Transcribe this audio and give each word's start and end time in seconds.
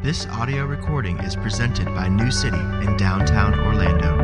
This 0.00 0.26
audio 0.26 0.64
recording 0.64 1.18
is 1.18 1.34
presented 1.34 1.86
by 1.86 2.06
New 2.06 2.30
City 2.30 2.56
in 2.56 2.96
downtown 2.96 3.58
Orlando. 3.58 4.14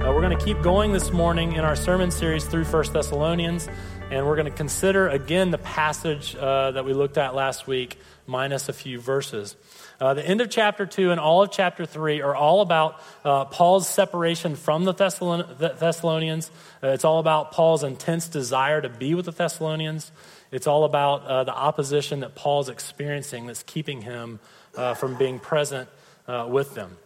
Uh, 0.00 0.12
we're 0.12 0.20
going 0.20 0.38
to 0.38 0.44
keep 0.44 0.62
going 0.62 0.92
this 0.92 1.10
morning 1.10 1.54
in 1.54 1.64
our 1.64 1.74
sermon 1.74 2.12
series 2.12 2.44
through 2.44 2.66
First 2.66 2.92
Thessalonians, 2.92 3.68
and 4.10 4.24
we're 4.24 4.36
going 4.36 4.50
to 4.50 4.56
consider 4.56 5.08
again 5.08 5.50
the 5.50 5.58
passage 5.58 6.36
uh, 6.36 6.70
that 6.70 6.84
we 6.84 6.92
looked 6.92 7.18
at 7.18 7.34
last 7.34 7.66
week, 7.66 7.98
minus 8.26 8.68
a 8.68 8.72
few 8.72 9.00
verses. 9.00 9.56
Uh, 10.00 10.14
the 10.14 10.24
end 10.24 10.40
of 10.40 10.48
chapter 10.48 10.86
2 10.86 11.10
and 11.10 11.18
all 11.18 11.42
of 11.42 11.50
chapter 11.50 11.86
3 11.86 12.20
are 12.20 12.34
all 12.34 12.60
about 12.60 13.02
uh, 13.24 13.46
Paul's 13.46 13.88
separation 13.88 14.54
from 14.54 14.84
the, 14.84 14.94
Thessalon- 14.94 15.58
the 15.58 15.70
Thessalonians. 15.70 16.50
Uh, 16.82 16.88
it's 16.88 17.04
all 17.04 17.18
about 17.18 17.52
Paul's 17.52 17.82
intense 17.82 18.28
desire 18.28 18.80
to 18.80 18.88
be 18.88 19.14
with 19.14 19.24
the 19.24 19.32
Thessalonians. 19.32 20.12
It's 20.52 20.66
all 20.66 20.84
about 20.84 21.24
uh, 21.24 21.44
the 21.44 21.54
opposition 21.54 22.20
that 22.20 22.34
Paul's 22.34 22.68
experiencing 22.68 23.46
that's 23.46 23.62
keeping 23.64 24.02
him 24.02 24.38
uh, 24.76 24.94
from 24.94 25.16
being 25.16 25.40
present 25.40 25.88
uh, 26.28 26.46
with 26.48 26.74
them. 26.74 26.96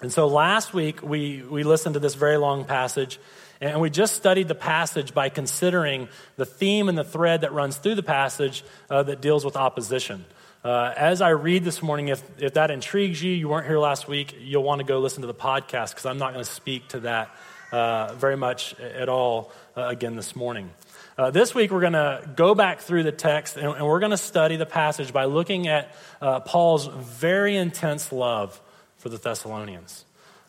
And 0.00 0.12
so 0.12 0.26
last 0.26 0.74
week 0.74 1.02
we, 1.02 1.42
we 1.42 1.62
listened 1.62 1.94
to 1.94 2.00
this 2.00 2.14
very 2.14 2.36
long 2.36 2.64
passage, 2.64 3.18
and 3.60 3.80
we 3.80 3.90
just 3.90 4.14
studied 4.14 4.48
the 4.48 4.54
passage 4.54 5.14
by 5.14 5.28
considering 5.28 6.08
the 6.36 6.46
theme 6.46 6.88
and 6.88 6.96
the 6.96 7.04
thread 7.04 7.40
that 7.42 7.52
runs 7.52 7.76
through 7.76 7.94
the 7.94 8.02
passage 8.02 8.64
that 8.88 9.20
deals 9.20 9.44
with 9.44 9.56
opposition. 9.56 10.24
Uh, 10.66 10.92
as 10.96 11.20
I 11.20 11.28
read 11.28 11.62
this 11.62 11.80
morning, 11.80 12.08
if, 12.08 12.24
if 12.42 12.54
that 12.54 12.72
intrigues 12.72 13.22
you, 13.22 13.30
you 13.30 13.48
weren't 13.48 13.68
here 13.68 13.78
last 13.78 14.08
week, 14.08 14.36
you'll 14.40 14.64
want 14.64 14.80
to 14.80 14.84
go 14.84 14.98
listen 14.98 15.20
to 15.20 15.28
the 15.28 15.32
podcast 15.32 15.90
because 15.90 16.06
I'm 16.06 16.18
not 16.18 16.32
going 16.32 16.44
to 16.44 16.50
speak 16.50 16.88
to 16.88 17.00
that 17.00 17.30
uh, 17.70 18.14
very 18.14 18.36
much 18.36 18.74
at 18.80 19.08
all 19.08 19.52
uh, 19.76 19.82
again 19.82 20.16
this 20.16 20.34
morning. 20.34 20.70
Uh, 21.16 21.30
this 21.30 21.54
week, 21.54 21.70
we're 21.70 21.82
going 21.82 21.92
to 21.92 22.28
go 22.34 22.56
back 22.56 22.80
through 22.80 23.04
the 23.04 23.12
text 23.12 23.56
and, 23.56 23.76
and 23.76 23.86
we're 23.86 24.00
going 24.00 24.10
to 24.10 24.16
study 24.16 24.56
the 24.56 24.66
passage 24.66 25.12
by 25.12 25.26
looking 25.26 25.68
at 25.68 25.94
uh, 26.20 26.40
Paul's 26.40 26.88
very 26.88 27.56
intense 27.56 28.10
love 28.10 28.60
for 28.96 29.08
the 29.08 29.18
Thessalonians. 29.18 30.04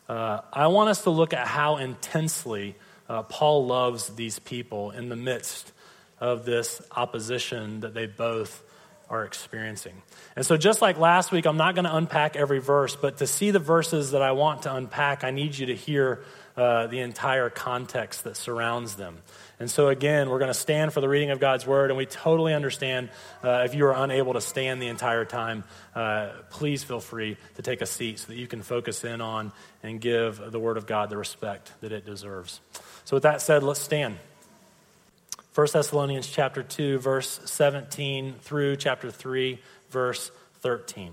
Uh, 0.08 0.40
I 0.52 0.66
want 0.66 0.90
us 0.90 1.04
to 1.04 1.10
look 1.10 1.32
at 1.32 1.46
how 1.46 1.76
intensely 1.76 2.74
Uh, 3.08 3.22
Paul 3.22 3.66
loves 3.66 4.08
these 4.08 4.38
people 4.38 4.90
in 4.90 5.08
the 5.08 5.16
midst 5.16 5.72
of 6.20 6.44
this 6.44 6.82
opposition 6.94 7.80
that 7.80 7.94
they 7.94 8.06
both 8.06 8.62
are 9.08 9.24
experiencing. 9.24 10.02
And 10.36 10.44
so, 10.44 10.56
just 10.56 10.82
like 10.82 10.98
last 10.98 11.32
week, 11.32 11.46
I'm 11.46 11.56
not 11.56 11.74
going 11.74 11.86
to 11.86 11.96
unpack 11.96 12.36
every 12.36 12.58
verse, 12.58 12.94
but 12.94 13.18
to 13.18 13.26
see 13.26 13.50
the 13.50 13.58
verses 13.58 14.10
that 14.10 14.22
I 14.22 14.32
want 14.32 14.62
to 14.62 14.74
unpack, 14.74 15.24
I 15.24 15.30
need 15.30 15.56
you 15.56 15.66
to 15.66 15.74
hear 15.74 16.22
uh, 16.58 16.88
the 16.88 16.98
entire 16.98 17.50
context 17.50 18.24
that 18.24 18.36
surrounds 18.36 18.96
them. 18.96 19.18
And 19.60 19.70
so, 19.70 19.86
again, 19.86 20.28
we're 20.28 20.40
going 20.40 20.52
to 20.52 20.58
stand 20.58 20.92
for 20.92 21.00
the 21.00 21.08
reading 21.08 21.30
of 21.30 21.38
God's 21.38 21.64
word, 21.64 21.92
and 21.92 21.96
we 21.96 22.04
totally 22.04 22.52
understand 22.52 23.10
uh, 23.44 23.62
if 23.64 23.76
you 23.76 23.86
are 23.86 23.94
unable 23.94 24.32
to 24.32 24.40
stand 24.40 24.82
the 24.82 24.88
entire 24.88 25.24
time, 25.24 25.62
uh, 25.94 26.30
please 26.50 26.82
feel 26.82 26.98
free 26.98 27.36
to 27.54 27.62
take 27.62 27.80
a 27.80 27.86
seat 27.86 28.18
so 28.18 28.26
that 28.26 28.36
you 28.36 28.48
can 28.48 28.62
focus 28.62 29.04
in 29.04 29.20
on 29.20 29.52
and 29.84 30.00
give 30.00 30.50
the 30.50 30.58
word 30.58 30.76
of 30.76 30.88
God 30.88 31.10
the 31.10 31.16
respect 31.16 31.70
that 31.80 31.92
it 31.92 32.04
deserves. 32.04 32.60
So, 33.04 33.14
with 33.14 33.22
that 33.22 33.40
said, 33.40 33.62
let's 33.62 33.80
stand. 33.80 34.16
1 35.54 35.66
Thessalonians 35.72 36.28
chapter 36.28 36.64
2 36.64 36.98
verse 36.98 37.40
17 37.44 38.34
through 38.40 38.76
chapter 38.76 39.12
3 39.12 39.60
verse 39.90 40.32
13. 40.60 41.12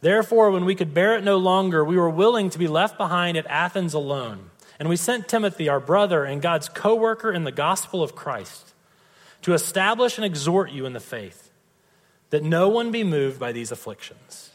Therefore, 0.00 0.50
when 0.50 0.64
we 0.64 0.74
could 0.74 0.94
bear 0.94 1.16
it 1.16 1.24
no 1.24 1.36
longer, 1.36 1.84
we 1.84 1.96
were 1.96 2.10
willing 2.10 2.50
to 2.50 2.58
be 2.58 2.68
left 2.68 2.96
behind 2.96 3.36
at 3.36 3.46
Athens 3.46 3.94
alone. 3.94 4.50
And 4.78 4.88
we 4.88 4.96
sent 4.96 5.28
Timothy, 5.28 5.68
our 5.68 5.80
brother 5.80 6.24
and 6.24 6.40
God's 6.40 6.68
co 6.68 6.94
worker 6.94 7.30
in 7.30 7.44
the 7.44 7.52
gospel 7.52 8.02
of 8.02 8.14
Christ, 8.14 8.72
to 9.42 9.52
establish 9.52 10.16
and 10.16 10.24
exhort 10.24 10.70
you 10.70 10.86
in 10.86 10.94
the 10.94 11.00
faith, 11.00 11.50
that 12.30 12.42
no 12.42 12.68
one 12.68 12.90
be 12.90 13.04
moved 13.04 13.38
by 13.38 13.52
these 13.52 13.70
afflictions. 13.70 14.50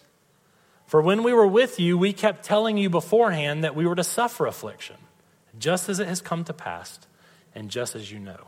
For 0.88 1.02
when 1.02 1.24
we 1.24 1.34
were 1.34 1.48
with 1.48 1.80
you, 1.80 1.98
we 1.98 2.14
kept 2.14 2.44
telling 2.44 2.78
you 2.78 2.90
beforehand 2.90 3.64
that 3.64 3.76
we 3.76 3.86
were 3.86 3.96
to 3.96 4.04
suffer 4.04 4.48
affliction, 4.48 4.98
just 5.60 5.90
as 5.90 6.00
it 6.00 6.08
has 6.08 6.22
come 6.22 6.44
to 6.46 6.54
pass, 6.54 7.00
and 7.54 7.70
just 7.70 7.96
as 7.96 8.12
you 8.12 8.20
know. 8.20 8.48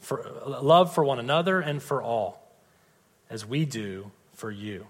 for 0.00 0.24
love 0.46 0.94
for 0.94 1.04
one 1.04 1.18
another 1.18 1.60
and 1.60 1.82
for 1.82 2.02
all, 2.02 2.52
as 3.30 3.44
we 3.44 3.64
do 3.64 4.10
for 4.32 4.50
you, 4.50 4.86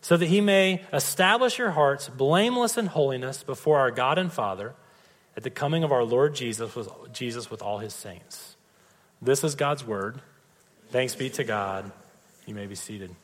so 0.00 0.16
that 0.16 0.26
he 0.26 0.40
may 0.40 0.82
establish 0.92 1.58
your 1.58 1.70
hearts 1.70 2.08
blameless 2.08 2.76
in 2.76 2.86
holiness 2.86 3.42
before 3.42 3.78
our 3.78 3.90
God 3.90 4.18
and 4.18 4.32
Father 4.32 4.74
at 5.36 5.42
the 5.42 5.50
coming 5.50 5.84
of 5.84 5.92
our 5.92 6.04
Lord 6.04 6.34
Jesus 6.34 6.74
with, 6.74 6.88
Jesus 7.12 7.50
with 7.50 7.62
all 7.62 7.78
his 7.78 7.94
saints. 7.94 8.56
This 9.22 9.42
is 9.42 9.54
God's 9.54 9.84
word. 9.84 10.20
Thanks 10.90 11.14
be 11.14 11.30
to 11.30 11.44
God. 11.44 11.90
You 12.46 12.54
may 12.54 12.66
be 12.66 12.74
seated. 12.74 13.14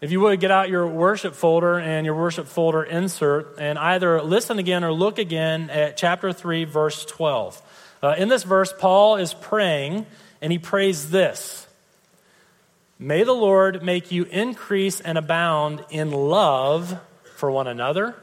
If 0.00 0.12
you 0.12 0.20
would, 0.20 0.38
get 0.38 0.52
out 0.52 0.68
your 0.68 0.86
worship 0.86 1.34
folder 1.34 1.78
and 1.78 2.06
your 2.06 2.14
worship 2.14 2.46
folder 2.46 2.84
insert 2.84 3.58
and 3.58 3.76
either 3.78 4.22
listen 4.22 4.58
again 4.58 4.84
or 4.84 4.92
look 4.92 5.18
again 5.18 5.70
at 5.70 5.96
chapter 5.96 6.32
3, 6.32 6.64
verse 6.64 7.04
12. 7.04 7.60
Uh, 8.02 8.14
in 8.16 8.28
this 8.28 8.44
verse, 8.44 8.72
Paul 8.76 9.16
is 9.16 9.34
praying, 9.34 10.06
and 10.40 10.52
he 10.52 10.58
prays 10.58 11.10
this 11.10 11.66
May 12.98 13.24
the 13.24 13.32
Lord 13.32 13.82
make 13.82 14.10
you 14.10 14.24
increase 14.24 15.00
and 15.00 15.16
abound 15.16 15.84
in 15.90 16.10
love 16.10 16.98
for 17.36 17.50
one 17.50 17.68
another 17.68 18.16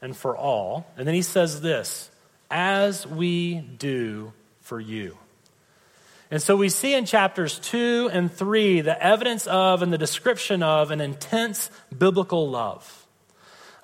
and 0.00 0.16
for 0.16 0.36
all. 0.36 0.86
And 0.96 1.06
then 1.06 1.14
he 1.14 1.22
says 1.22 1.60
this, 1.60 2.10
as 2.50 3.06
we 3.06 3.56
do 3.56 4.32
for 4.62 4.80
you. 4.80 5.18
And 6.30 6.42
so 6.42 6.56
we 6.56 6.68
see 6.68 6.94
in 6.94 7.04
chapters 7.04 7.58
2 7.60 8.10
and 8.12 8.32
3 8.32 8.80
the 8.80 9.00
evidence 9.02 9.46
of 9.46 9.82
and 9.82 9.92
the 9.92 9.98
description 9.98 10.62
of 10.62 10.90
an 10.90 11.00
intense 11.00 11.70
biblical 11.96 12.50
love. 12.50 13.05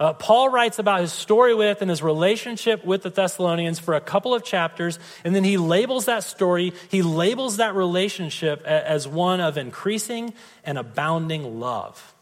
Uh, 0.03 0.13
Paul 0.13 0.49
writes 0.49 0.81
about 0.81 1.01
his 1.01 1.13
story 1.13 1.55
with 1.55 1.81
and 1.81 1.89
his 1.89 2.03
relationship 2.03 2.85
with 2.85 3.03
the 3.03 3.11
Thessalonians 3.11 3.79
for 3.79 3.95
a 3.95 4.01
couple 4.01 4.35
of 4.35 4.43
chapters, 4.43 4.99
and 5.23 5.33
then 5.33 5.45
he 5.45 5.57
labels 5.57 6.07
that 6.07 6.25
story, 6.25 6.73
he 6.89 7.03
labels 7.03 7.59
that 7.59 7.77
relationship 7.77 8.65
as 8.65 9.07
one 9.07 9.39
of 9.39 9.57
increasing 9.57 10.35
and 10.65 10.77
abounding 10.77 11.61
love. 11.61 12.15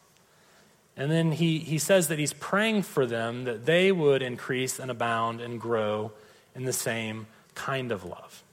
And 0.95 1.11
then 1.11 1.33
he, 1.33 1.61
he 1.61 1.79
says 1.79 2.09
that 2.09 2.19
he's 2.19 2.35
praying 2.35 2.83
for 2.83 3.07
them 3.07 3.45
that 3.45 3.65
they 3.65 3.91
would 3.91 4.21
increase 4.21 4.79
and 4.79 4.91
abound 4.91 5.41
and 5.41 5.59
grow 5.59 6.13
in 6.55 6.67
the 6.67 6.75
same 6.75 7.29
kind 7.55 7.93
of 7.93 8.05
love. 8.05 8.45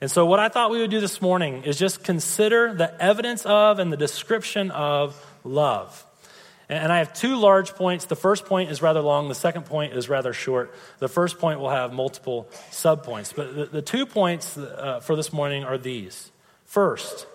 And 0.00 0.10
so, 0.10 0.26
what 0.26 0.40
I 0.40 0.48
thought 0.48 0.72
we 0.72 0.80
would 0.80 0.90
do 0.90 1.00
this 1.00 1.22
morning 1.22 1.62
is 1.62 1.78
just 1.78 2.02
consider 2.02 2.74
the 2.74 3.00
evidence 3.00 3.46
of 3.46 3.78
and 3.78 3.92
the 3.92 3.96
description 3.96 4.72
of 4.72 5.14
love. 5.44 6.04
And 6.68 6.90
I 6.92 6.98
have 6.98 7.12
two 7.12 7.36
large 7.36 7.74
points. 7.74 8.06
The 8.06 8.16
first 8.16 8.46
point 8.46 8.70
is 8.70 8.80
rather 8.80 9.00
long, 9.00 9.28
the 9.28 9.34
second 9.34 9.66
point 9.66 9.92
is 9.92 10.08
rather 10.08 10.32
short. 10.32 10.74
The 10.98 11.08
first 11.08 11.38
point 11.38 11.60
will 11.60 11.70
have 11.70 11.92
multiple 11.92 12.48
subpoints. 12.70 13.34
But 13.34 13.54
the, 13.54 13.64
the 13.66 13.82
two 13.82 14.06
points 14.06 14.56
uh, 14.56 15.00
for 15.00 15.14
this 15.14 15.32
morning 15.32 15.64
are 15.64 15.76
these. 15.76 16.30
First, 16.64 17.26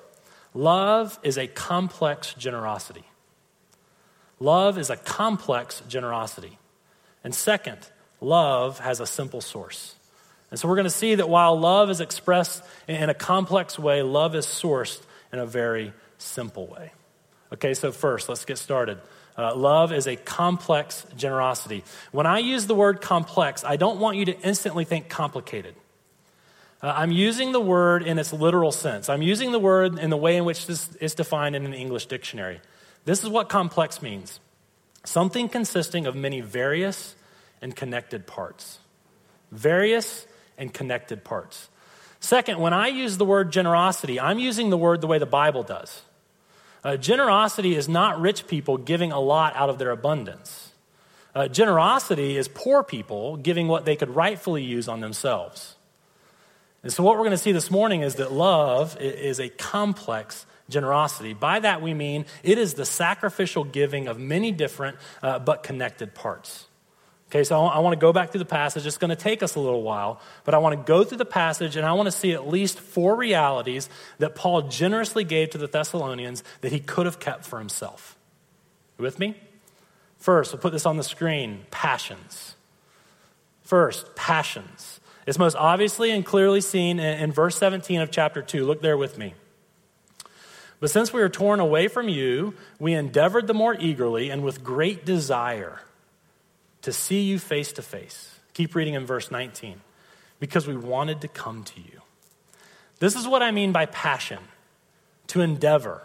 love 0.54 1.20
is 1.22 1.38
a 1.38 1.46
complex 1.48 2.34
generosity. 2.34 3.04
Love 4.40 4.78
is 4.78 4.90
a 4.90 4.98
complex 4.98 5.84
generosity. 5.88 6.58
And 7.24 7.36
second, 7.36 7.78
love 8.22 8.80
has 8.80 9.00
a 9.00 9.06
simple 9.06 9.42
source. 9.42 9.96
And 10.50 10.60
so 10.60 10.68
we're 10.68 10.76
going 10.76 10.86
to 10.86 10.90
see 10.90 11.16
that 11.16 11.30
while 11.30 11.60
love 11.60 11.90
is 11.92 12.02
expressed 12.02 12.64
in 12.88 13.10
a 13.10 13.14
complex 13.14 13.78
way, 13.78 14.02
love 14.02 14.34
is 14.34 14.48
sourced 14.48 15.00
in 15.32 15.38
a 15.38 15.46
very 15.46 15.94
simple 16.18 16.66
way. 16.66 16.92
Okay, 17.54 17.74
so 17.74 17.92
first, 17.92 18.30
let's 18.30 18.46
get 18.46 18.58
started. 18.58 19.00
Uh, 19.40 19.56
love 19.56 19.94
is 19.94 20.06
a 20.06 20.18
complex 20.18 21.06
generosity. 21.16 21.86
When 22.12 22.26
I 22.26 22.40
use 22.40 22.68
the 22.68 22.76
word 22.76 23.00
complex, 23.00 23.64
I 23.64 23.78
don't 23.78 23.98
want 24.02 24.18
you 24.18 24.26
to 24.26 24.38
instantly 24.42 24.84
think 24.84 25.08
complicated. 25.08 25.76
Uh, 26.84 26.92
I'm 26.94 27.12
using 27.14 27.54
the 27.54 27.60
word 27.62 28.04
in 28.04 28.20
its 28.20 28.34
literal 28.34 28.74
sense. 28.74 29.08
I'm 29.08 29.22
using 29.22 29.54
the 29.54 29.60
word 29.60 29.98
in 29.98 30.10
the 30.10 30.18
way 30.18 30.36
in 30.36 30.44
which 30.44 30.68
this 30.68 30.94
is 30.98 31.16
defined 31.16 31.56
in 31.56 31.66
an 31.66 31.74
English 31.74 32.08
dictionary. 32.08 32.60
This 33.06 33.24
is 33.24 33.30
what 33.30 33.48
complex 33.48 34.02
means 34.02 34.42
something 35.06 35.48
consisting 35.48 36.06
of 36.06 36.18
many 36.18 36.42
various 36.42 37.16
and 37.62 37.74
connected 37.74 38.28
parts. 38.28 38.80
Various 39.54 40.28
and 40.58 40.74
connected 40.74 41.24
parts. 41.24 41.70
Second, 42.20 42.60
when 42.60 42.74
I 42.74 42.90
use 42.90 43.16
the 43.16 43.24
word 43.24 43.54
generosity, 43.54 44.20
I'm 44.20 44.38
using 44.38 44.70
the 44.70 44.78
word 44.78 45.00
the 45.00 45.08
way 45.08 45.18
the 45.18 45.26
Bible 45.26 45.64
does. 45.64 46.02
Uh, 46.84 46.96
generosity 46.98 47.76
is 47.76 47.90
not 47.90 48.20
rich 48.22 48.48
people 48.48 48.78
giving 48.78 49.12
a 49.12 49.20
lot 49.20 49.56
out 49.56 49.70
of 49.70 49.78
their 49.78 49.92
abundance. 49.92 50.72
Uh, 51.36 51.48
generosity 51.48 52.38
is 52.38 52.48
poor 52.48 52.84
people 52.84 53.38
giving 53.38 53.68
what 53.68 53.86
they 53.86 53.96
could 53.96 54.10
rightfully 54.10 54.64
use 54.64 54.88
on 54.88 55.00
themselves. 55.00 55.76
And 56.82 56.94
so, 56.94 57.04
what 57.04 57.16
we're 57.16 57.26
going 57.26 57.32
to 57.32 57.38
see 57.38 57.52
this 57.52 57.70
morning 57.70 58.02
is 58.02 58.16
that 58.16 58.32
love 58.32 58.98
is 59.02 59.40
a 59.40 59.50
complex 59.50 60.46
generosity. 60.70 61.34
By 61.34 61.60
that, 61.60 61.82
we 61.82 61.94
mean 61.94 62.26
it 62.42 62.58
is 62.58 62.76
the 62.76 62.86
sacrificial 62.86 63.66
giving 63.66 64.08
of 64.08 64.18
many 64.18 64.52
different 64.52 64.98
uh, 65.22 65.40
but 65.40 65.64
connected 65.64 66.16
parts. 66.16 66.69
Okay, 67.30 67.44
so 67.44 67.64
I 67.64 67.78
want 67.80 67.94
to 67.94 68.00
go 68.00 68.12
back 68.12 68.32
through 68.32 68.40
the 68.40 68.46
passage. 68.46 68.88
It's 68.88 68.98
going 68.98 69.10
to 69.10 69.16
take 69.16 69.44
us 69.44 69.54
a 69.54 69.60
little 69.60 69.84
while, 69.84 70.20
but 70.46 70.56
I 70.56 70.58
want 70.58 70.80
to 70.80 70.84
go 70.84 71.04
through 71.04 71.20
the 71.20 71.26
passage 71.26 71.76
and 71.76 71.86
I 71.86 71.94
want 71.94 72.08
to 72.08 72.12
see 72.12 72.34
at 72.34 72.48
least 72.48 72.80
four 72.80 73.16
realities 73.16 73.88
that 74.18 74.34
Paul 74.34 74.64
generously 74.64 75.24
gave 75.24 75.52
to 75.52 75.60
the 75.60 75.68
Thessalonians 75.68 76.44
that 76.62 76.72
he 76.72 76.80
could 76.80 77.06
have 77.06 77.20
kept 77.20 77.46
for 77.46 77.60
himself. 77.60 78.18
You 78.98 79.04
with 79.04 79.20
me? 79.20 79.36
First, 80.18 80.54
we'll 80.54 80.62
put 80.62 80.72
this 80.72 80.88
on 80.88 80.98
the 80.98 81.04
screen 81.04 81.66
passions. 81.70 82.56
First, 83.62 84.16
passions. 84.16 85.00
It's 85.28 85.38
most 85.38 85.56
obviously 85.56 86.10
and 86.10 86.26
clearly 86.26 86.62
seen 86.62 87.00
in, 87.00 87.20
in 87.20 87.32
verse 87.32 87.56
17 87.58 88.02
of 88.02 88.10
chapter 88.10 88.42
2. 88.42 88.66
Look 88.66 88.82
there 88.82 88.98
with 88.98 89.20
me. 89.20 89.36
But 90.80 90.90
since 90.90 91.14
we 91.14 91.22
were 91.22 91.30
torn 91.30 91.60
away 91.60 91.90
from 91.90 92.10
you, 92.10 92.56
we 92.80 92.94
endeavored 92.94 93.46
the 93.46 93.54
more 93.54 93.76
eagerly 93.80 94.32
and 94.32 94.42
with 94.44 94.64
great 94.64 95.06
desire 95.06 95.82
to 96.82 96.94
see 96.94 97.22
you 97.22 97.40
face 97.40 97.74
to 97.74 97.82
face. 97.82 98.40
Keep 98.54 98.76
reading 98.76 98.94
in 98.94 99.06
verse 99.06 99.32
19. 99.32 99.82
Because 100.40 100.68
we 100.68 100.76
wanted 100.76 101.22
to 101.22 101.28
come 101.28 101.64
to 101.64 101.82
you. 101.82 102.02
This 103.00 103.16
is 103.16 103.28
what 103.28 103.42
I 103.42 103.52
mean 103.52 103.72
by 103.72 103.86
passion 103.86 104.40
to 105.28 105.42
endeavor, 105.42 106.02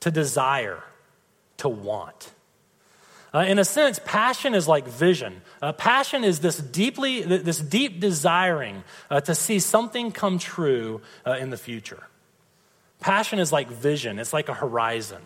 to 0.00 0.10
desire, 0.10 0.82
to 1.58 1.68
want. 1.68 2.32
Uh, 3.34 3.40
in 3.40 3.58
a 3.58 3.64
sense, 3.64 4.00
passion 4.04 4.54
is 4.54 4.66
like 4.66 4.88
vision. 4.88 5.42
Uh, 5.60 5.72
passion 5.72 6.24
is 6.24 6.40
this 6.40 6.56
deeply, 6.58 7.22
this 7.22 7.58
deep 7.58 8.00
desiring 8.00 8.84
uh, 9.10 9.20
to 9.20 9.34
see 9.34 9.58
something 9.58 10.12
come 10.12 10.38
true 10.38 11.00
uh, 11.26 11.32
in 11.32 11.50
the 11.50 11.56
future. 11.56 12.04
Passion 13.00 13.38
is 13.38 13.52
like 13.52 13.68
vision. 13.68 14.18
It's 14.18 14.32
like 14.32 14.48
a 14.48 14.54
horizon. 14.54 15.22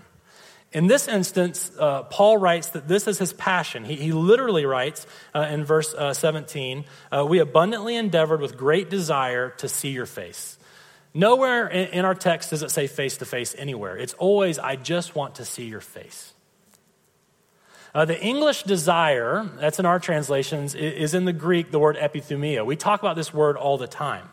In 0.73 0.87
this 0.87 1.07
instance, 1.07 1.71
uh, 1.79 2.05
Paul 2.05 2.39
writes 2.39 2.69
that 2.69 2.89
this 2.89 3.07
is 3.07 3.19
his 3.19 3.35
passion. 3.35 3.85
He, 3.85 3.97
he 3.97 4.13
literally 4.13 4.65
writes 4.65 5.07
uh, 5.35 5.49
in 5.51 5.65
verse 5.65 5.93
uh, 5.93 6.15
17, 6.15 6.85
uh, 7.11 7.27
We 7.29 7.41
abundantly 7.41 7.95
endeavored 7.97 8.41
with 8.41 8.57
great 8.57 8.89
desire 8.89 9.51
to 9.59 9.69
see 9.69 9.91
your 9.91 10.07
face. 10.07 10.59
Nowhere 11.13 11.67
in, 11.69 11.89
in 11.89 12.05
our 12.07 12.15
text 12.15 12.51
does 12.51 12.63
it 12.63 12.71
say 12.71 12.87
face 12.87 13.19
to 13.19 13.27
face 13.27 13.55
anywhere. 13.59 13.99
It's 13.99 14.15
always, 14.15 14.59
I 14.59 14.77
just 14.77 15.15
want 15.15 15.35
to 15.37 15.45
see 15.45 15.67
your 15.67 15.83
face. 15.83 16.33
Uh, 17.95 18.07
the 18.07 18.19
English 18.19 18.63
desire, 18.63 19.47
that's 19.59 19.79
in 19.79 19.85
our 19.85 19.99
translations, 19.99 20.75
is 20.75 21.13
in 21.13 21.27
the 21.27 21.33
Greek 21.35 21.71
the 21.71 21.79
word 21.79 21.99
epithumia. 21.99 22.65
We 22.65 22.77
talk 22.77 23.01
about 23.01 23.17
this 23.17 23.35
word 23.35 23.59
all 23.59 23.77
the 23.77 23.87
time. 23.87 24.31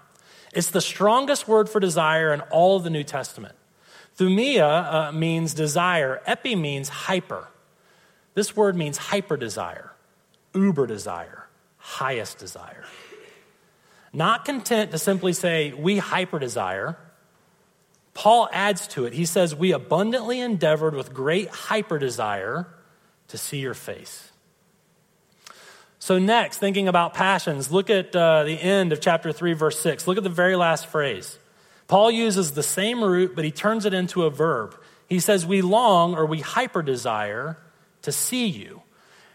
It's 0.54 0.72
the 0.72 0.80
strongest 0.80 1.50
word 1.50 1.70
for 1.70 1.82
desire 1.82 2.34
in 2.34 2.40
all 2.40 2.78
of 2.78 2.86
the 2.86 2.90
New 2.90 3.04
Testament. 3.04 3.56
Thumia 4.20 4.94
uh, 4.94 5.12
means 5.14 5.54
desire, 5.54 6.22
epi 6.26 6.54
means 6.54 6.90
hyper. 6.90 7.48
This 8.34 8.54
word 8.54 8.76
means 8.76 8.98
hyper 8.98 9.38
desire, 9.38 9.94
uber 10.54 10.88
desire, 10.88 11.48
highest 11.78 12.38
desire. 12.38 12.84
Not 14.12 14.44
content 14.44 14.92
to 14.92 14.98
simply 14.98 15.32
say, 15.32 15.72
we 15.72 16.00
hyper 16.00 16.38
desire, 16.38 16.98
Paul 18.14 18.50
adds 18.52 18.88
to 18.88 19.06
it. 19.06 19.14
He 19.14 19.24
says, 19.24 19.56
We 19.56 19.72
abundantly 19.72 20.42
endeavored 20.42 20.94
with 20.94 21.14
great 21.14 21.48
hyper 21.48 21.98
desire 21.98 22.68
to 23.30 23.38
see 23.38 23.60
your 23.60 23.74
face. 23.74 24.34
So, 26.00 26.20
next, 26.20 26.58
thinking 26.58 26.90
about 26.90 27.14
passions, 27.14 27.72
look 27.72 27.90
at 27.90 28.14
uh, 28.14 28.44
the 28.44 28.60
end 28.60 28.92
of 28.92 29.00
chapter 29.00 29.32
3, 29.32 29.54
verse 29.54 29.80
6. 29.80 30.08
Look 30.08 30.18
at 30.18 30.24
the 30.24 30.30
very 30.30 30.58
last 30.58 30.88
phrase. 30.88 31.38
Paul 31.90 32.12
uses 32.12 32.52
the 32.52 32.64
same 32.64 33.04
root, 33.04 33.36
but 33.36 33.44
he 33.44 33.52
turns 33.52 33.84
it 33.84 33.96
into 33.96 34.24
a 34.24 34.30
verb. 34.30 34.80
He 35.08 35.20
says, 35.20 35.46
We 35.46 35.64
long 35.64 36.16
or 36.16 36.26
we 36.26 36.40
hyper 36.40 36.84
desire 36.84 37.58
to 38.04 38.12
see 38.12 38.46
you. 38.46 38.84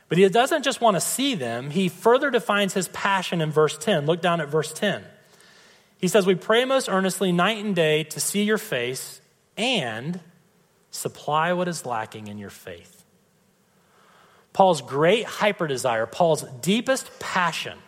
But 0.08 0.18
he 0.18 0.28
doesn't 0.28 0.62
just 0.62 0.80
want 0.80 0.96
to 0.96 1.00
see 1.00 1.34
them, 1.34 1.70
he 1.70 1.88
further 1.88 2.30
defines 2.30 2.72
his 2.72 2.88
passion 2.88 3.40
in 3.40 3.50
verse 3.50 3.76
10. 3.76 4.06
Look 4.06 4.22
down 4.22 4.40
at 4.40 4.48
verse 4.48 4.72
10. 4.72 5.04
He 5.98 6.06
says, 6.06 6.26
We 6.26 6.36
pray 6.36 6.64
most 6.64 6.88
earnestly 6.88 7.32
night 7.32 7.64
and 7.64 7.74
day 7.74 8.04
to 8.04 8.20
see 8.20 8.44
your 8.44 8.58
face 8.58 9.20
and 9.56 10.20
supply 10.92 11.52
what 11.52 11.66
is 11.66 11.84
lacking 11.84 12.28
in 12.28 12.38
your 12.38 12.50
faith. 12.50 13.04
Paul's 14.52 14.80
great 14.80 15.24
hyper 15.24 15.66
desire, 15.66 16.06
Paul's 16.06 16.44
deepest 16.60 17.18
passion, 17.18 17.78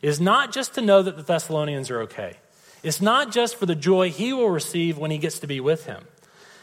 is 0.00 0.18
not 0.18 0.50
just 0.50 0.74
to 0.76 0.80
know 0.80 1.02
that 1.02 1.18
the 1.18 1.22
Thessalonians 1.22 1.90
are 1.90 2.00
okay. 2.02 2.38
It's 2.82 3.00
not 3.00 3.32
just 3.32 3.56
for 3.56 3.66
the 3.66 3.74
joy 3.74 4.10
he 4.10 4.32
will 4.32 4.50
receive 4.50 4.98
when 4.98 5.10
he 5.10 5.18
gets 5.18 5.38
to 5.40 5.46
be 5.46 5.60
with 5.60 5.86
him. 5.86 6.04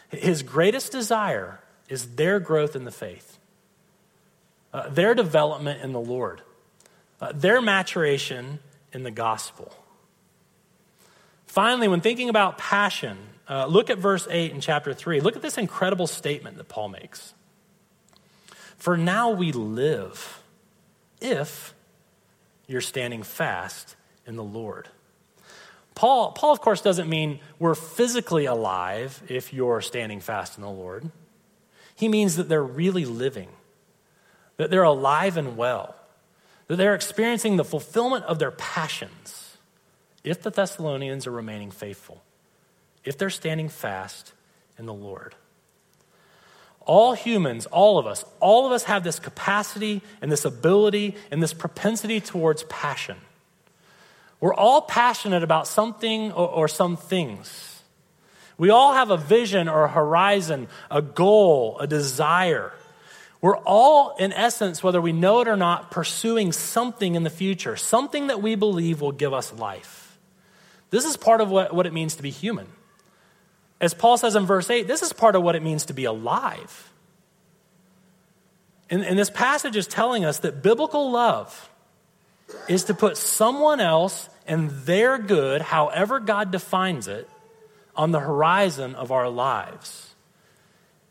His 0.09 0.43
greatest 0.43 0.91
desire 0.91 1.59
is 1.89 2.15
their 2.15 2.39
growth 2.39 2.75
in 2.75 2.85
the 2.85 2.91
faith, 2.91 3.37
uh, 4.73 4.89
their 4.89 5.13
development 5.13 5.81
in 5.81 5.91
the 5.91 5.99
Lord, 5.99 6.41
uh, 7.19 7.31
their 7.33 7.61
maturation 7.61 8.59
in 8.93 9.03
the 9.03 9.11
gospel. 9.11 9.75
Finally, 11.47 11.87
when 11.87 12.01
thinking 12.01 12.29
about 12.29 12.57
passion, 12.57 13.17
uh, 13.49 13.65
look 13.65 13.89
at 13.89 13.97
verse 13.97 14.27
8 14.29 14.51
in 14.51 14.61
chapter 14.61 14.93
3. 14.93 15.21
Look 15.21 15.35
at 15.35 15.41
this 15.41 15.57
incredible 15.57 16.07
statement 16.07 16.57
that 16.57 16.67
Paul 16.67 16.89
makes. 16.89 17.33
For 18.77 18.97
now 18.97 19.29
we 19.29 19.51
live 19.51 20.41
if 21.21 21.73
you're 22.67 22.81
standing 22.81 23.23
fast 23.23 23.95
in 24.25 24.35
the 24.35 24.43
Lord. 24.43 24.89
Paul, 25.95 26.33
Paul, 26.33 26.51
of 26.51 26.59
course, 26.59 26.81
doesn't 26.81 27.09
mean 27.09 27.39
we're 27.57 27.73
physically 27.73 28.45
alive 28.45 29.23
if 29.29 29.53
you're 29.53 29.81
standing 29.81 30.19
fast 30.19 30.57
in 30.57 30.61
the 30.61 30.69
Lord. 30.69 31.09
He 31.95 32.09
means 32.09 32.35
that 32.35 32.49
they're 32.49 32.61
really 32.61 33.05
living, 33.05 33.47
that 34.57 34.69
they're 34.69 34.83
alive 34.83 35.37
and 35.37 35.55
well, 35.55 35.95
that 36.67 36.75
they're 36.75 36.95
experiencing 36.95 37.55
the 37.55 37.63
fulfillment 37.63 38.25
of 38.25 38.39
their 38.39 38.51
passions 38.51 39.57
if 40.25 40.41
the 40.41 40.49
Thessalonians 40.49 41.27
are 41.27 41.31
remaining 41.31 41.71
faithful, 41.71 42.21
if 43.05 43.17
they're 43.17 43.29
standing 43.29 43.69
fast 43.69 44.33
in 44.77 44.85
the 44.85 44.93
Lord. 44.93 45.35
All 46.81 47.13
humans, 47.13 47.65
all 47.67 47.97
of 47.97 48.05
us, 48.05 48.25
all 48.39 48.65
of 48.65 48.71
us 48.71 48.83
have 48.83 49.03
this 49.03 49.19
capacity 49.19 50.01
and 50.21 50.31
this 50.31 50.45
ability 50.45 51.15
and 51.31 51.41
this 51.41 51.53
propensity 51.53 52.19
towards 52.19 52.63
passion. 52.63 53.17
We're 54.39 54.53
all 54.53 54.81
passionate 54.81 55.43
about 55.43 55.67
something 55.67 56.31
or, 56.31 56.47
or 56.47 56.67
some 56.67 56.97
things. 56.97 57.81
We 58.57 58.69
all 58.69 58.93
have 58.93 59.11
a 59.11 59.17
vision 59.17 59.67
or 59.67 59.85
a 59.85 59.89
horizon, 59.89 60.67
a 60.89 61.01
goal, 61.01 61.77
a 61.79 61.87
desire. 61.87 62.71
We're 63.41 63.57
all, 63.57 64.15
in 64.17 64.31
essence, 64.33 64.81
whether 64.81 65.01
we 65.01 65.11
know 65.11 65.41
it 65.41 65.47
or 65.47 65.57
not, 65.57 65.91
pursuing 65.91 66.51
something 66.51 67.15
in 67.15 67.23
the 67.23 67.29
future, 67.29 67.75
something 67.75 68.27
that 68.27 68.41
we 68.41 68.55
believe 68.55 69.01
will 69.01 69.11
give 69.11 69.33
us 69.33 69.53
life. 69.53 70.17
This 70.89 71.05
is 71.05 71.17
part 71.17 71.41
of 71.41 71.49
what, 71.49 71.73
what 71.73 71.85
it 71.85 71.93
means 71.93 72.15
to 72.15 72.23
be 72.23 72.29
human. 72.29 72.67
As 73.81 73.93
Paul 73.93 74.17
says 74.17 74.35
in 74.35 74.45
verse 74.45 74.69
8, 74.69 74.87
this 74.87 75.01
is 75.01 75.11
part 75.11 75.35
of 75.35 75.43
what 75.43 75.55
it 75.55 75.61
means 75.61 75.85
to 75.85 75.93
be 75.93 76.05
alive. 76.05 76.91
And, 78.89 79.03
and 79.03 79.19
this 79.19 79.29
passage 79.29 79.75
is 79.75 79.87
telling 79.87 80.23
us 80.23 80.39
that 80.39 80.63
biblical 80.63 81.11
love 81.11 81.69
is 82.67 82.85
to 82.85 82.93
put 82.93 83.17
someone 83.17 83.79
else 83.79 84.29
and 84.47 84.69
their 84.69 85.17
good, 85.17 85.61
however 85.61 86.19
God 86.19 86.51
defines 86.51 87.07
it, 87.07 87.29
on 87.95 88.11
the 88.11 88.19
horizon 88.19 88.95
of 88.95 89.11
our 89.11 89.29
lives. 89.29 90.13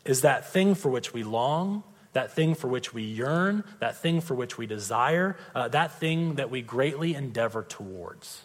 Is 0.05 0.21
that 0.21 0.51
thing 0.51 0.75
for 0.75 0.89
which 0.89 1.13
we 1.13 1.23
long, 1.23 1.83
that 2.13 2.31
thing 2.31 2.55
for 2.55 2.67
which 2.67 2.93
we 2.93 3.03
yearn, 3.03 3.63
that 3.79 3.97
thing 3.97 4.21
for 4.21 4.35
which 4.35 4.57
we 4.57 4.65
desire, 4.65 5.35
uh, 5.53 5.67
that 5.69 5.99
thing 5.99 6.35
that 6.35 6.49
we 6.49 6.61
greatly 6.61 7.13
endeavor 7.13 7.63
towards. 7.63 8.41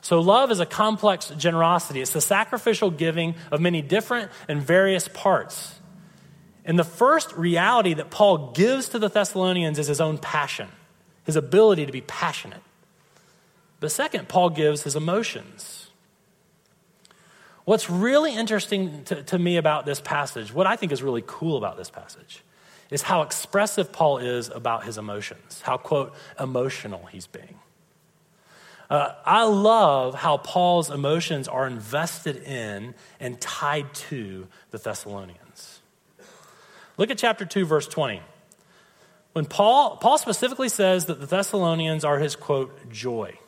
So, 0.00 0.20
love 0.20 0.50
is 0.50 0.60
a 0.60 0.66
complex 0.66 1.28
generosity. 1.36 2.00
It's 2.00 2.14
the 2.14 2.22
sacrificial 2.22 2.90
giving 2.90 3.34
of 3.52 3.60
many 3.60 3.82
different 3.82 4.30
and 4.48 4.62
various 4.62 5.08
parts. 5.08 5.74
And 6.64 6.78
the 6.78 6.84
first 6.84 7.36
reality 7.36 7.94
that 7.94 8.10
Paul 8.10 8.52
gives 8.52 8.90
to 8.90 8.98
the 8.98 9.08
Thessalonians 9.08 9.78
is 9.78 9.86
his 9.86 10.00
own 10.00 10.16
passion, 10.16 10.68
his 11.28 11.36
ability 11.36 11.84
to 11.84 11.92
be 11.92 12.00
passionate. 12.00 12.62
But 13.80 13.92
second, 13.92 14.30
Paul 14.30 14.48
gives 14.48 14.84
his 14.84 14.96
emotions. 14.96 15.90
What's 17.66 17.90
really 17.90 18.34
interesting 18.34 19.04
to, 19.04 19.22
to, 19.24 19.38
me 19.38 19.58
about 19.58 19.84
this 19.84 20.00
passage, 20.00 20.54
what 20.54 20.66
I 20.66 20.74
think 20.76 20.90
is 20.90 21.02
really 21.02 21.22
cool 21.26 21.58
about 21.58 21.76
this 21.76 21.90
passage, 21.90 22.42
is 22.90 23.02
how 23.02 23.20
expressive 23.20 23.92
Paul 23.92 24.16
is 24.16 24.48
about 24.48 24.84
his 24.84 24.96
emotions, 24.96 25.60
how, 25.60 25.76
quote, 25.76 26.14
emotional 26.40 27.04
he's 27.12 27.26
being. 27.26 27.58
Uh, 28.88 29.12
I 29.26 29.42
love 29.42 30.14
how 30.14 30.38
Paul's 30.38 30.88
emotions 30.88 31.46
are 31.46 31.66
invested 31.66 32.42
in 32.42 32.94
and 33.20 33.38
tied 33.38 33.92
to 34.08 34.46
the 34.70 34.78
Thessalonians. 34.78 35.80
Look 36.96 37.10
at 37.10 37.18
chapter 37.18 37.44
2, 37.44 37.66
verse 37.66 37.86
20. 37.86 38.22
When 39.38 39.46
Paul, 39.46 39.98
Paul 39.98 40.18
specifically 40.18 40.68
says 40.68 41.06
that 41.06 41.20
the 41.20 41.26
Thessalonians 41.26 42.04
are 42.04 42.18
his, 42.18 42.34
quote, 42.34 42.90
joy. 42.90 43.38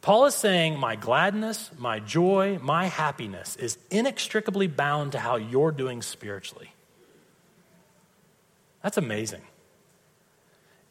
Paul 0.00 0.24
is 0.24 0.34
saying, 0.34 0.78
My 0.78 0.96
gladness, 0.96 1.70
my 1.76 1.98
joy, 1.98 2.58
my 2.62 2.86
happiness 2.86 3.56
is 3.56 3.76
inextricably 3.90 4.68
bound 4.68 5.12
to 5.12 5.18
how 5.18 5.36
you're 5.36 5.70
doing 5.70 6.00
spiritually. 6.00 6.72
That's 8.82 8.96
amazing. 8.96 9.42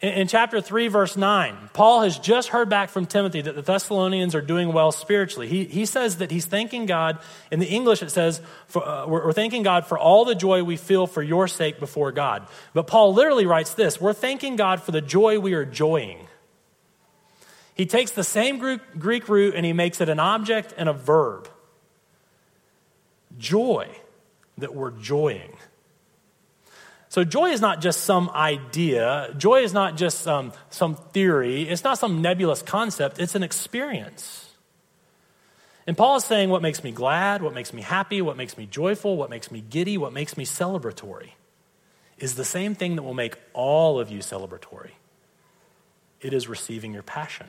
In, 0.05 0.27
chapter 0.27 0.61
3, 0.61 0.87
verse 0.87 1.17
9, 1.17 1.69
Paul 1.73 2.01
has 2.01 2.19
just 2.19 2.49
heard 2.49 2.69
back 2.69 2.89
from 2.89 3.07
Timothy 3.07 3.41
that 3.41 3.55
the 3.55 3.63
Thessalonians 3.63 4.35
are 4.35 4.41
doing 4.41 4.71
well 4.71 4.91
spiritually. 4.91 5.47
He, 5.47 5.65
he 5.65 5.87
says 5.87 6.17
that 6.17 6.29
he's 6.29 6.45
thanking 6.45 6.85
God. 6.85 7.17
In 7.49 7.59
the 7.59 7.65
English, 7.65 8.03
it 8.03 8.11
says, 8.11 8.39
for, 8.67 8.87
uh, 8.87 9.07
we're, 9.07 9.25
we're 9.25 9.33
thanking 9.33 9.63
God 9.63 9.87
for 9.87 9.97
all 9.97 10.23
the 10.23 10.35
joy 10.35 10.63
we 10.63 10.77
feel 10.77 11.07
for 11.07 11.23
your 11.23 11.47
sake 11.47 11.79
before 11.79 12.11
God. 12.11 12.47
But 12.73 12.85
Paul 12.85 13.15
literally 13.15 13.47
writes 13.47 13.73
this 13.73 13.99
We're 13.99 14.13
thanking 14.13 14.57
God 14.57 14.79
for 14.81 14.91
the 14.91 15.01
joy 15.01 15.39
we 15.39 15.53
are 15.53 15.65
joying. 15.65 16.27
He 17.73 17.87
takes 17.87 18.11
the 18.11 18.23
same 18.23 18.79
Greek 18.99 19.27
root 19.27 19.55
and 19.55 19.65
he 19.65 19.73
makes 19.73 20.01
it 20.01 20.09
an 20.09 20.19
object 20.19 20.73
and 20.77 20.87
a 20.87 20.93
verb. 20.93 21.49
Joy, 23.39 23.89
that 24.59 24.75
we're 24.75 24.91
joying. 24.91 25.57
So, 27.15 27.23
joy 27.23 27.51
is 27.51 27.61
not 27.61 27.79
just 27.79 28.01
some 28.01 28.29
idea, 28.31 29.33
joy 29.37 29.61
is 29.63 29.71
not 29.71 29.95
just 29.95 30.27
um, 30.27 30.51
some 30.69 30.95
theory, 30.95 31.61
it's 31.61 31.85
not 31.85 31.97
some 31.97 32.21
nebulous 32.21 32.61
concept, 32.61 33.19
it's 33.19 33.35
an 33.35 33.41
experience. 33.41 34.53
And 35.87 35.95
Paul 35.95 36.17
is 36.17 36.25
saying 36.25 36.49
what 36.49 36.61
makes 36.61 36.83
me 36.83 36.91
glad, 36.91 37.41
what 37.41 37.53
makes 37.53 37.71
me 37.71 37.83
happy, 37.83 38.21
what 38.21 38.35
makes 38.35 38.57
me 38.57 38.65
joyful, 38.65 39.15
what 39.15 39.29
makes 39.29 39.49
me 39.49 39.61
giddy, 39.61 39.97
what 39.97 40.11
makes 40.11 40.35
me 40.35 40.43
celebratory 40.43 41.29
is 42.17 42.35
the 42.35 42.43
same 42.43 42.75
thing 42.75 42.97
that 42.97 43.03
will 43.03 43.13
make 43.13 43.37
all 43.53 43.97
of 43.97 44.11
you 44.11 44.19
celebratory. 44.19 44.91
It 46.19 46.33
is 46.33 46.49
receiving 46.49 46.93
your 46.93 47.03
passion. 47.03 47.47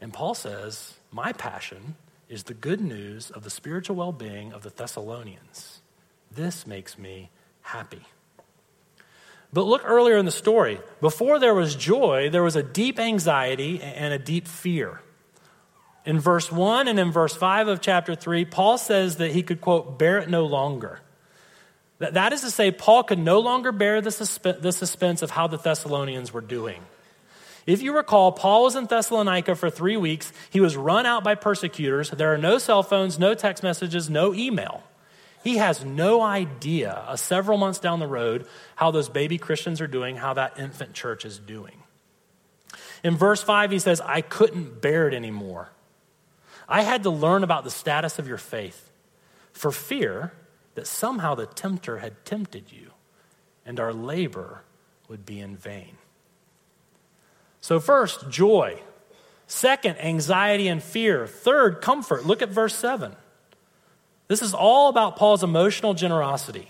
And 0.00 0.12
Paul 0.12 0.34
says, 0.34 0.94
My 1.12 1.32
passion 1.32 1.94
is 2.28 2.42
the 2.42 2.54
good 2.54 2.80
news 2.80 3.30
of 3.30 3.44
the 3.44 3.50
spiritual 3.50 3.94
well 3.94 4.10
being 4.10 4.52
of 4.52 4.64
the 4.64 4.70
Thessalonians. 4.70 5.80
This 6.28 6.66
makes 6.66 6.98
me 6.98 7.30
happy. 7.68 8.02
But 9.52 9.62
look 9.62 9.82
earlier 9.84 10.16
in 10.16 10.24
the 10.24 10.30
story. 10.30 10.80
Before 11.00 11.38
there 11.38 11.54
was 11.54 11.74
joy, 11.74 12.30
there 12.30 12.42
was 12.42 12.56
a 12.56 12.62
deep 12.62 12.98
anxiety 12.98 13.80
and 13.82 14.12
a 14.12 14.18
deep 14.18 14.48
fear. 14.48 15.00
In 16.06 16.18
verse 16.18 16.50
1 16.50 16.88
and 16.88 16.98
in 16.98 17.12
verse 17.12 17.36
5 17.36 17.68
of 17.68 17.80
chapter 17.82 18.14
3, 18.14 18.46
Paul 18.46 18.78
says 18.78 19.16
that 19.16 19.32
he 19.32 19.42
could, 19.42 19.60
quote, 19.60 19.98
bear 19.98 20.18
it 20.18 20.30
no 20.30 20.46
longer. 20.46 21.00
That, 21.98 22.32
is 22.32 22.40
to 22.42 22.50
say, 22.50 22.70
Paul 22.70 23.02
could 23.02 23.18
no 23.18 23.40
longer 23.40 23.72
bear 23.72 24.00
the, 24.00 24.10
suspe- 24.10 24.62
the 24.62 24.72
suspense 24.72 25.20
of 25.20 25.30
how 25.30 25.48
the 25.48 25.58
Thessalonians 25.58 26.32
were 26.32 26.40
doing. 26.40 26.82
If 27.66 27.82
you 27.82 27.94
recall, 27.94 28.32
Paul 28.32 28.64
was 28.64 28.76
in 28.76 28.86
Thessalonica 28.86 29.54
for 29.54 29.68
three 29.68 29.98
weeks. 29.98 30.32
He 30.48 30.60
was 30.60 30.76
run 30.76 31.04
out 31.04 31.24
by 31.24 31.34
persecutors. 31.34 32.08
There 32.10 32.32
are 32.32 32.38
no 32.38 32.56
cell 32.56 32.82
phones, 32.82 33.18
no 33.18 33.34
text 33.34 33.62
messages, 33.62 34.08
no 34.08 34.32
email. 34.32 34.84
He 35.44 35.58
has 35.58 35.84
no 35.84 36.20
idea, 36.20 36.92
uh, 36.92 37.16
several 37.16 37.58
months 37.58 37.78
down 37.78 38.00
the 38.00 38.06
road, 38.06 38.46
how 38.76 38.90
those 38.90 39.08
baby 39.08 39.38
Christians 39.38 39.80
are 39.80 39.86
doing, 39.86 40.16
how 40.16 40.34
that 40.34 40.58
infant 40.58 40.94
church 40.94 41.24
is 41.24 41.38
doing. 41.38 41.82
In 43.04 43.16
verse 43.16 43.42
5, 43.42 43.70
he 43.70 43.78
says, 43.78 44.00
I 44.00 44.20
couldn't 44.20 44.80
bear 44.80 45.08
it 45.08 45.14
anymore. 45.14 45.70
I 46.68 46.82
had 46.82 47.04
to 47.04 47.10
learn 47.10 47.44
about 47.44 47.64
the 47.64 47.70
status 47.70 48.18
of 48.18 48.28
your 48.28 48.36
faith 48.36 48.90
for 49.52 49.70
fear 49.70 50.32
that 50.74 50.86
somehow 50.86 51.34
the 51.34 51.46
tempter 51.46 51.98
had 51.98 52.24
tempted 52.24 52.70
you 52.72 52.90
and 53.64 53.78
our 53.80 53.92
labor 53.92 54.62
would 55.08 55.24
be 55.24 55.40
in 55.40 55.56
vain. 55.56 55.96
So, 57.60 57.80
first, 57.80 58.28
joy. 58.30 58.80
Second, 59.46 59.98
anxiety 59.98 60.68
and 60.68 60.82
fear. 60.82 61.26
Third, 61.26 61.80
comfort. 61.80 62.24
Look 62.26 62.42
at 62.42 62.50
verse 62.50 62.74
7. 62.74 63.16
This 64.28 64.42
is 64.42 64.54
all 64.54 64.90
about 64.90 65.16
Paul's 65.16 65.42
emotional 65.42 65.94
generosity. 65.94 66.68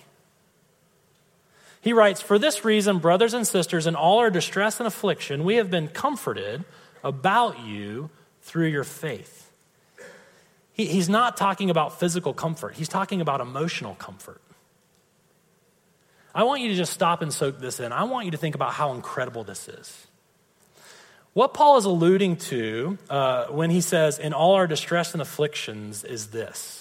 He 1.80 1.92
writes, 1.92 2.22
For 2.22 2.38
this 2.38 2.64
reason, 2.64 2.98
brothers 2.98 3.34
and 3.34 3.46
sisters, 3.46 3.86
in 3.86 3.94
all 3.94 4.18
our 4.18 4.30
distress 4.30 4.80
and 4.80 4.86
affliction, 4.86 5.44
we 5.44 5.56
have 5.56 5.70
been 5.70 5.88
comforted 5.88 6.64
about 7.02 7.60
you 7.60 8.10
through 8.42 8.66
your 8.68 8.84
faith. 8.84 9.50
He, 10.72 10.86
he's 10.86 11.08
not 11.08 11.36
talking 11.36 11.70
about 11.70 11.98
physical 11.98 12.32
comfort, 12.32 12.74
he's 12.76 12.88
talking 12.88 13.20
about 13.20 13.40
emotional 13.40 13.94
comfort. 13.96 14.40
I 16.34 16.44
want 16.44 16.62
you 16.62 16.68
to 16.68 16.76
just 16.76 16.92
stop 16.92 17.20
and 17.22 17.32
soak 17.32 17.58
this 17.58 17.80
in. 17.80 17.90
I 17.90 18.04
want 18.04 18.26
you 18.26 18.30
to 18.30 18.36
think 18.36 18.54
about 18.54 18.72
how 18.72 18.92
incredible 18.92 19.42
this 19.42 19.66
is. 19.66 20.06
What 21.32 21.52
Paul 21.52 21.78
is 21.78 21.84
alluding 21.84 22.36
to 22.36 22.98
uh, 23.10 23.46
when 23.46 23.70
he 23.70 23.80
says, 23.80 24.18
in 24.18 24.32
all 24.32 24.54
our 24.54 24.68
distress 24.68 25.14
and 25.14 25.22
afflictions, 25.22 26.04
is 26.04 26.28
this 26.28 26.77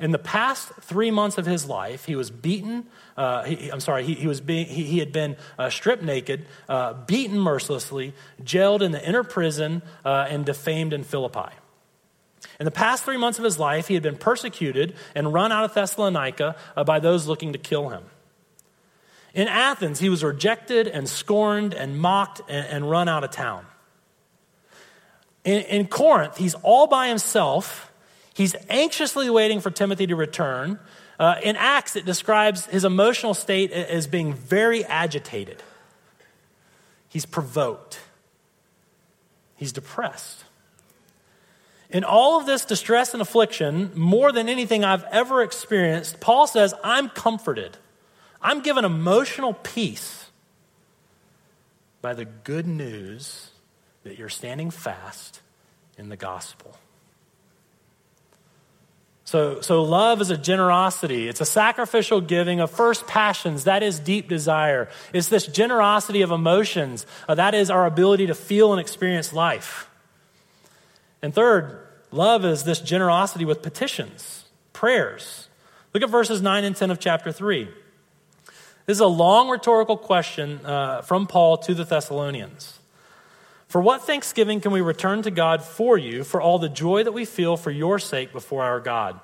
in 0.00 0.12
the 0.12 0.18
past 0.18 0.68
three 0.82 1.10
months 1.10 1.38
of 1.38 1.46
his 1.46 1.66
life, 1.66 2.04
he 2.04 2.14
was 2.14 2.30
beaten. 2.30 2.86
Uh, 3.16 3.42
he, 3.42 3.68
I'm 3.68 3.80
sorry, 3.80 4.04
he, 4.04 4.14
he 4.14 4.28
was 4.28 4.40
being, 4.40 4.66
he, 4.66 4.84
he, 4.84 4.98
had 5.00 5.12
been 5.12 5.36
uh, 5.58 5.70
stripped 5.70 6.04
naked, 6.04 6.46
uh, 6.68 6.92
beaten 6.92 7.38
mercilessly, 7.38 8.14
jailed 8.44 8.80
in 8.80 8.92
the 8.92 9.06
inner 9.06 9.24
prison, 9.24 9.82
uh, 10.04 10.26
and 10.28 10.46
defamed 10.46 10.92
in 10.92 11.02
Philippi. 11.02 11.52
In 12.60 12.64
the 12.64 12.70
past 12.70 13.04
three 13.04 13.16
months 13.16 13.38
of 13.38 13.44
his 13.44 13.58
life, 13.58 13.88
he 13.88 13.94
had 13.94 14.02
been 14.02 14.16
persecuted 14.16 14.94
and 15.16 15.32
run 15.32 15.50
out 15.50 15.64
of 15.64 15.74
Thessalonica 15.74 16.54
uh, 16.76 16.84
by 16.84 17.00
those 17.00 17.26
looking 17.26 17.52
to 17.52 17.58
kill 17.58 17.88
him. 17.88 18.04
In 19.34 19.48
Athens, 19.48 19.98
he 19.98 20.08
was 20.08 20.22
rejected 20.22 20.86
and 20.86 21.08
scorned 21.08 21.74
and 21.74 21.98
mocked 21.98 22.40
and, 22.48 22.66
and 22.66 22.90
run 22.90 23.08
out 23.08 23.24
of 23.24 23.30
town. 23.30 23.66
In, 25.44 25.62
in 25.62 25.86
Corinth, 25.88 26.36
he's 26.36 26.54
all 26.54 26.86
by 26.86 27.08
himself 27.08 27.87
He's 28.38 28.54
anxiously 28.68 29.28
waiting 29.28 29.60
for 29.60 29.72
Timothy 29.72 30.06
to 30.06 30.14
return. 30.14 30.78
Uh, 31.18 31.40
in 31.42 31.56
Acts, 31.56 31.96
it 31.96 32.04
describes 32.04 32.66
his 32.66 32.84
emotional 32.84 33.34
state 33.34 33.72
as 33.72 34.06
being 34.06 34.32
very 34.32 34.84
agitated. 34.84 35.60
He's 37.08 37.26
provoked. 37.26 37.98
He's 39.56 39.72
depressed. 39.72 40.44
In 41.90 42.04
all 42.04 42.38
of 42.38 42.46
this 42.46 42.64
distress 42.64 43.12
and 43.12 43.20
affliction, 43.20 43.90
more 43.96 44.30
than 44.30 44.48
anything 44.48 44.84
I've 44.84 45.02
ever 45.10 45.42
experienced, 45.42 46.20
Paul 46.20 46.46
says, 46.46 46.72
I'm 46.84 47.08
comforted. 47.08 47.76
I'm 48.40 48.60
given 48.60 48.84
emotional 48.84 49.52
peace 49.52 50.30
by 52.00 52.14
the 52.14 52.24
good 52.24 52.68
news 52.68 53.50
that 54.04 54.16
you're 54.16 54.28
standing 54.28 54.70
fast 54.70 55.40
in 55.96 56.08
the 56.08 56.16
gospel. 56.16 56.76
So, 59.28 59.60
so 59.60 59.82
love 59.82 60.22
is 60.22 60.30
a 60.30 60.38
generosity. 60.38 61.28
It's 61.28 61.42
a 61.42 61.44
sacrificial 61.44 62.22
giving 62.22 62.60
of 62.60 62.70
first 62.70 63.06
passions. 63.06 63.64
That 63.64 63.82
is 63.82 63.98
deep 63.98 64.26
desire. 64.26 64.88
It's 65.12 65.28
this 65.28 65.46
generosity 65.46 66.22
of 66.22 66.30
emotions. 66.30 67.04
Uh, 67.28 67.34
that 67.34 67.54
is 67.54 67.68
our 67.68 67.84
ability 67.84 68.28
to 68.28 68.34
feel 68.34 68.72
and 68.72 68.80
experience 68.80 69.34
life. 69.34 69.90
And 71.20 71.34
third, 71.34 71.78
love 72.10 72.46
is 72.46 72.64
this 72.64 72.80
generosity 72.80 73.44
with 73.44 73.60
petitions, 73.60 74.46
prayers. 74.72 75.48
Look 75.92 76.02
at 76.02 76.08
verses 76.08 76.40
9 76.40 76.64
and 76.64 76.74
10 76.74 76.90
of 76.90 76.98
chapter 76.98 77.30
3. 77.30 77.68
This 78.86 78.96
is 78.96 79.00
a 79.00 79.06
long 79.06 79.50
rhetorical 79.50 79.98
question 79.98 80.64
uh, 80.64 81.02
from 81.02 81.26
Paul 81.26 81.58
to 81.58 81.74
the 81.74 81.84
Thessalonians. 81.84 82.77
For 83.68 83.82
what 83.82 84.02
thanksgiving 84.02 84.60
can 84.60 84.72
we 84.72 84.80
return 84.80 85.22
to 85.22 85.30
God 85.30 85.62
for 85.62 85.98
you 85.98 86.24
for 86.24 86.40
all 86.40 86.58
the 86.58 86.70
joy 86.70 87.04
that 87.04 87.12
we 87.12 87.26
feel 87.26 87.56
for 87.58 87.70
your 87.70 87.98
sake 87.98 88.32
before 88.32 88.64
our 88.64 88.80
God? 88.80 89.20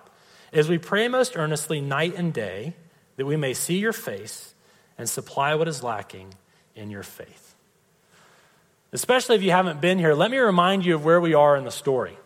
As 0.53 0.69
we 0.69 0.79
pray 0.79 1.09
most 1.09 1.37
earnestly 1.37 1.81
night 1.81 2.15
and 2.17 2.33
day 2.33 2.75
that 3.17 3.27
we 3.27 3.37
may 3.37 3.55
see 3.55 3.79
your 3.79 3.95
face 3.95 4.55
and 4.99 5.09
supply 5.09 5.55
what 5.55 5.67
is 5.67 5.83
lacking 5.83 6.35
in 6.77 6.91
your 6.91 7.03
faith. 7.03 7.55
Especially 8.93 9.35
if 9.35 9.43
you 9.43 9.51
haven't 9.51 9.81
been 9.81 9.99
here, 9.99 10.15
let 10.15 10.31
me 10.31 10.39
remind 10.39 10.85
you 10.85 10.95
of 10.95 11.05
where 11.05 11.21
we 11.21 11.35
are 11.35 11.57
in 11.57 11.65
the 11.65 11.71
story. 11.71 12.17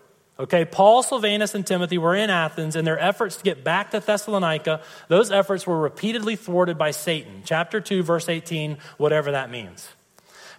Okay, 0.41 0.65
Paul, 0.65 1.03
Silvanus, 1.03 1.55
and 1.55 1.67
Timothy 1.67 1.99
were 1.99 2.15
in 2.15 2.31
Athens, 2.31 2.77
and 2.77 2.87
their 2.87 2.99
efforts 2.99 3.37
to 3.37 3.43
get 3.43 3.65
back 3.65 3.91
to 3.91 4.01
Thessalonica, 4.01 4.83
those 5.09 5.33
efforts 5.33 5.67
were 5.67 5.81
repeatedly 5.81 6.37
thwarted 6.37 6.79
by 6.79 6.91
Satan. 6.91 7.43
Chapter 7.45 7.81
2, 7.81 8.03
verse 8.03 8.29
18, 8.29 8.79
whatever 8.99 9.33
that 9.33 9.51
means. 9.51 9.89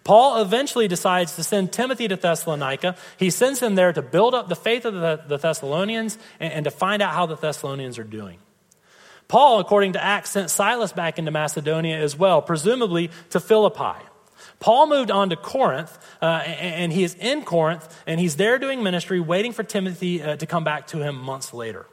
Paul 0.04 0.42
eventually 0.42 0.88
decides 0.88 1.36
to 1.36 1.44
send 1.44 1.72
Timothy 1.72 2.08
to 2.08 2.16
Thessalonica. 2.16 2.96
He 3.18 3.30
sends 3.30 3.62
him 3.62 3.76
there 3.76 3.94
to 3.94 4.02
build 4.02 4.34
up 4.34 4.50
the 4.50 4.56
faith 4.56 4.86
of 4.86 4.94
the, 4.94 5.22
the 5.28 5.38
Thessalonians 5.38 6.18
and, 6.40 6.54
and 6.54 6.64
to 6.66 6.72
find 6.72 7.02
out 7.02 7.14
how 7.14 7.26
the 7.26 7.36
Thessalonians 7.36 8.00
are 8.00 8.04
doing. 8.04 8.40
Paul, 9.28 9.60
according 9.60 9.94
to 9.94 10.04
Acts, 10.04 10.32
sent 10.32 10.50
Silas 10.50 10.92
back 10.92 11.20
into 11.20 11.30
Macedonia 11.30 11.98
as 11.98 12.18
well, 12.18 12.42
presumably 12.42 13.12
to 13.30 13.40
Philippi. 13.40 14.04
Paul 14.60 14.88
moved 14.88 15.12
on 15.12 15.30
to 15.30 15.36
Corinth, 15.36 15.98
uh, 16.22 16.26
and 16.26 16.92
he 16.92 17.04
is 17.04 17.14
in 17.14 17.44
Corinth, 17.44 17.88
and 18.08 18.20
he's 18.20 18.36
there 18.36 18.58
doing 18.58 18.82
ministry, 18.84 19.20
waiting 19.20 19.52
for 19.52 19.64
Timothy 19.64 20.22
uh, 20.22 20.36
to 20.38 20.46
come 20.46 20.64
back 20.64 20.88
to 20.88 20.98
him 20.98 21.16
months 21.16 21.54
later. 21.54 21.86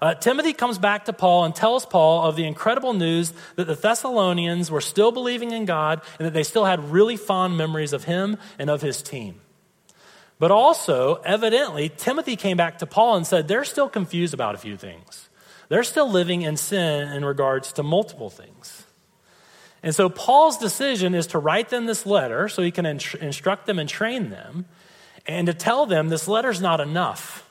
Uh, 0.00 0.14
Timothy 0.14 0.54
comes 0.54 0.78
back 0.78 1.04
to 1.04 1.12
Paul 1.12 1.44
and 1.44 1.54
tells 1.54 1.84
Paul 1.84 2.24
of 2.24 2.34
the 2.34 2.46
incredible 2.46 2.94
news 2.94 3.34
that 3.56 3.66
the 3.66 3.74
Thessalonians 3.74 4.70
were 4.70 4.80
still 4.80 5.12
believing 5.12 5.50
in 5.50 5.66
God 5.66 6.00
and 6.18 6.26
that 6.26 6.32
they 6.32 6.42
still 6.42 6.64
had 6.64 6.90
really 6.90 7.16
fond 7.16 7.58
memories 7.58 7.92
of 7.92 8.04
him 8.04 8.38
and 8.58 8.70
of 8.70 8.80
his 8.80 9.02
team. 9.02 9.40
But 10.38 10.50
also, 10.50 11.16
evidently, 11.16 11.90
Timothy 11.94 12.34
came 12.34 12.56
back 12.56 12.78
to 12.78 12.86
Paul 12.86 13.16
and 13.16 13.26
said 13.26 13.46
they're 13.46 13.64
still 13.64 13.90
confused 13.90 14.32
about 14.32 14.54
a 14.54 14.58
few 14.58 14.78
things. 14.78 15.28
They're 15.68 15.84
still 15.84 16.10
living 16.10 16.42
in 16.42 16.56
sin 16.56 17.08
in 17.12 17.22
regards 17.22 17.74
to 17.74 17.82
multiple 17.82 18.30
things. 18.30 18.86
And 19.82 19.94
so 19.94 20.08
Paul's 20.08 20.56
decision 20.56 21.14
is 21.14 21.26
to 21.28 21.38
write 21.38 21.68
them 21.68 21.84
this 21.84 22.06
letter 22.06 22.48
so 22.48 22.62
he 22.62 22.70
can 22.70 22.86
instruct 22.86 23.66
them 23.66 23.78
and 23.78 23.88
train 23.88 24.30
them, 24.30 24.64
and 25.26 25.46
to 25.46 25.54
tell 25.54 25.84
them 25.84 26.08
this 26.08 26.26
letter's 26.26 26.60
not 26.60 26.80
enough. 26.80 27.49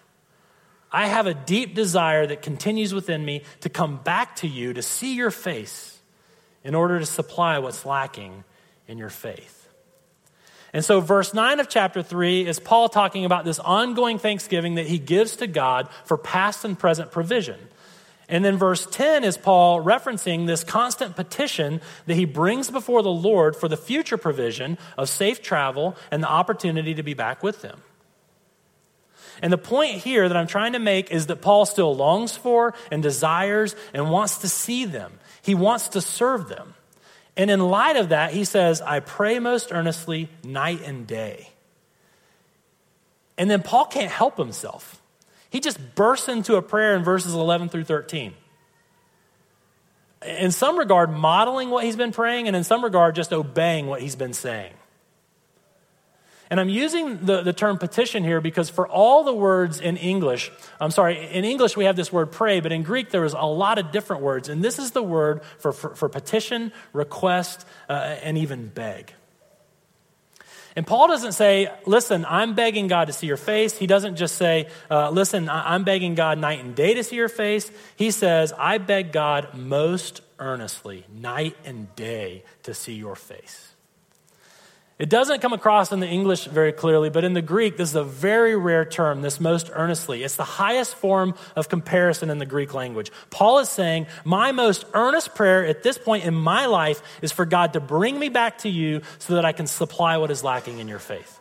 I 0.92 1.08
have 1.08 1.28
a 1.28 1.34
deep 1.34 1.76
desire 1.76 2.26
that 2.28 2.42
continues 2.42 2.94
within 2.94 3.24
me 3.24 3.44
to 3.62 3.70
come 3.70 3.98
back 3.98 4.38
to 4.38 4.48
you 4.48 4.74
to 4.74 4.82
see 4.82 5.16
your 5.16 5.32
face 5.32 6.00
in 6.64 6.76
order 6.76 7.00
to 7.00 7.06
supply 7.06 7.60
what's 7.60 7.86
lacking 7.86 8.44
in 8.88 8.98
your 8.98 9.10
faith. 9.10 9.56
And 10.74 10.86
so, 10.86 11.02
verse 11.02 11.34
9 11.34 11.60
of 11.60 11.68
chapter 11.70 12.04
3 12.04 12.48
is 12.48 12.60
Paul 12.60 12.90
talking 12.90 13.26
about 13.26 13.46
this 13.46 13.60
ongoing 13.60 14.20
thanksgiving 14.20 14.76
that 14.76 14.88
he 14.88 15.00
gives 15.00 15.38
to 15.38 15.48
God 15.48 15.90
for 16.06 16.18
past 16.18 16.64
and 16.64 16.78
present 16.78 17.12
provision. 17.12 17.60
And 18.28 18.46
then 18.46 18.58
verse 18.58 18.86
10 18.86 19.24
is 19.24 19.38
Paul 19.38 19.84
referencing 19.84 20.46
this 20.46 20.64
constant 20.64 21.16
petition 21.16 21.82
that 22.06 22.14
he 22.14 22.26
brings 22.26 22.70
before 22.70 23.02
the 23.02 23.10
Lord 23.10 23.56
for 23.56 23.68
the 23.68 23.78
future 23.78 24.18
provision 24.18 24.78
of 24.98 25.10
safe 25.10 25.42
travel 25.42 25.96
and 26.12 26.22
the 26.22 26.30
opportunity 26.30 26.94
to 26.94 27.02
be 27.02 27.16
back 27.16 27.42
with 27.42 27.64
them. 27.64 27.82
And 29.42 29.54
the 29.54 29.58
point 29.58 29.96
here 29.96 30.28
that 30.28 30.38
I'm 30.38 30.48
trying 30.48 30.74
to 30.74 30.80
make 30.80 31.12
is 31.12 31.28
that 31.28 31.42
Paul 31.42 31.66
still 31.66 31.96
longs 31.96 32.36
for 32.36 32.74
and 32.92 33.02
desires 33.02 33.76
and 33.94 34.12
wants 34.12 34.40
to 34.40 34.50
see 34.50 34.86
them. 34.86 35.20
He 35.42 35.56
wants 35.56 35.90
to 35.90 36.02
serve 36.02 36.50
them. 36.50 36.76
And 37.38 37.50
in 37.50 37.60
light 37.60 37.96
of 37.96 38.10
that, 38.10 38.34
he 38.34 38.44
says, 38.44 38.82
I 38.82 39.00
pray 39.00 39.40
most 39.40 39.72
earnestly 39.72 40.30
night 40.44 40.82
and 40.86 41.08
day. 41.08 41.50
And 43.38 43.50
then 43.50 43.62
Paul 43.62 43.86
can't 43.86 44.12
help 44.12 44.38
himself. 44.38 45.02
He 45.50 45.62
just 45.62 45.80
bursts 45.96 46.28
into 46.28 46.56
a 46.58 46.62
prayer 46.62 46.96
in 46.96 47.04
verses 47.04 47.34
11 47.34 47.70
through 47.70 47.86
13. 47.86 48.34
In 50.26 50.52
some 50.52 50.78
regard, 50.78 51.12
modeling 51.12 51.70
what 51.70 51.86
he's 51.86 51.96
been 51.96 52.12
praying, 52.12 52.48
and 52.48 52.56
in 52.56 52.66
some 52.66 52.84
regard, 52.84 53.16
just 53.16 53.32
obeying 53.32 53.88
what 53.88 54.02
he's 54.02 54.18
been 54.18 54.34
saying. 54.34 54.74
And 56.50 56.60
I'm 56.60 56.70
using 56.70 57.26
the, 57.26 57.44
the 57.44 57.54
term 57.54 57.78
petition 57.78 58.24
here 58.24 58.42
because 58.42 58.70
for 58.70 58.88
all 58.88 59.24
the 59.24 59.34
words 59.34 59.80
in 59.80 59.98
English, 59.98 60.52
I'm 60.80 60.90
sorry, 60.90 61.30
in 61.32 61.46
English 61.46 61.78
we 61.78 61.86
have 61.86 61.96
this 61.96 62.12
word 62.12 62.32
pray, 62.32 62.60
but 62.60 62.72
in 62.72 62.82
Greek 62.82 63.12
there 63.12 63.24
is 63.24 63.34
a 63.34 63.46
lot 63.46 63.78
of 63.78 63.92
different 63.92 64.24
words. 64.24 64.50
And 64.50 64.64
this 64.64 64.80
is 64.80 64.92
the 64.92 65.04
word 65.04 65.44
for, 65.60 65.72
for, 65.72 65.96
for 65.96 66.10
petition, 66.10 66.72
request, 66.92 67.66
uh, 67.88 67.94
and 68.24 68.38
even 68.38 68.68
beg. 68.68 69.14
And 70.76 70.88
Paul 70.88 71.08
doesn't 71.08 71.34
say, 71.34 71.72
listen, 71.86 72.26
I'm 72.28 72.56
begging 72.56 72.88
God 72.88 73.06
to 73.06 73.14
see 73.14 73.28
your 73.28 73.38
face. 73.38 73.78
He 73.78 73.86
doesn't 73.86 74.16
just 74.16 74.36
say, 74.36 74.70
uh, 74.90 75.10
listen, 75.10 75.50
I'm 75.50 75.84
begging 75.84 76.16
God 76.16 76.38
night 76.38 76.64
and 76.64 76.74
day 76.74 76.94
to 76.94 77.04
see 77.04 77.16
your 77.16 77.30
face. 77.30 77.70
He 77.96 78.12
says, 78.12 78.54
I 78.58 78.78
beg 78.78 79.12
God 79.12 79.56
most 79.56 80.22
earnestly, 80.40 81.06
night 81.14 81.58
and 81.66 81.94
day, 81.96 82.44
to 82.64 82.74
see 82.74 82.94
your 82.94 83.16
face. 83.16 83.74
It 85.00 85.08
doesn't 85.10 85.40
come 85.40 85.54
across 85.54 85.94
in 85.94 86.02
the 86.02 86.08
English 86.08 86.44
very 86.44 86.74
clearly, 86.74 87.10
but 87.10 87.24
in 87.24 87.32
the 87.32 87.42
Greek, 87.42 87.78
this 87.78 87.88
is 87.88 87.96
a 87.96 88.04
very 88.04 88.58
rare 88.58 88.84
term, 88.84 89.22
this 89.22 89.40
most 89.40 89.72
earnestly. 89.74 90.24
It's 90.24 90.36
the 90.36 90.44
highest 90.44 90.94
form 90.94 91.36
of 91.56 91.70
comparison 91.70 92.30
in 92.30 92.38
the 92.38 92.46
Greek 92.46 92.74
language. 92.74 93.10
Paul 93.30 93.60
is 93.60 93.70
saying, 93.70 94.08
My 94.26 94.52
most 94.52 94.86
earnest 94.94 95.36
prayer 95.36 95.66
at 95.66 95.84
this 95.84 95.98
point 95.98 96.26
in 96.26 96.34
my 96.34 96.66
life 96.66 97.02
is 97.22 97.32
for 97.32 97.46
God 97.46 97.74
to 97.74 97.80
bring 97.80 98.20
me 98.20 98.28
back 98.28 98.58
to 98.60 98.70
you 98.70 99.02
so 99.20 99.36
that 99.36 99.46
I 99.46 99.54
can 99.54 99.68
supply 99.68 100.18
what 100.18 100.32
is 100.32 100.44
lacking 100.44 100.80
in 100.80 100.90
your 100.90 101.00
faith. 101.00 101.40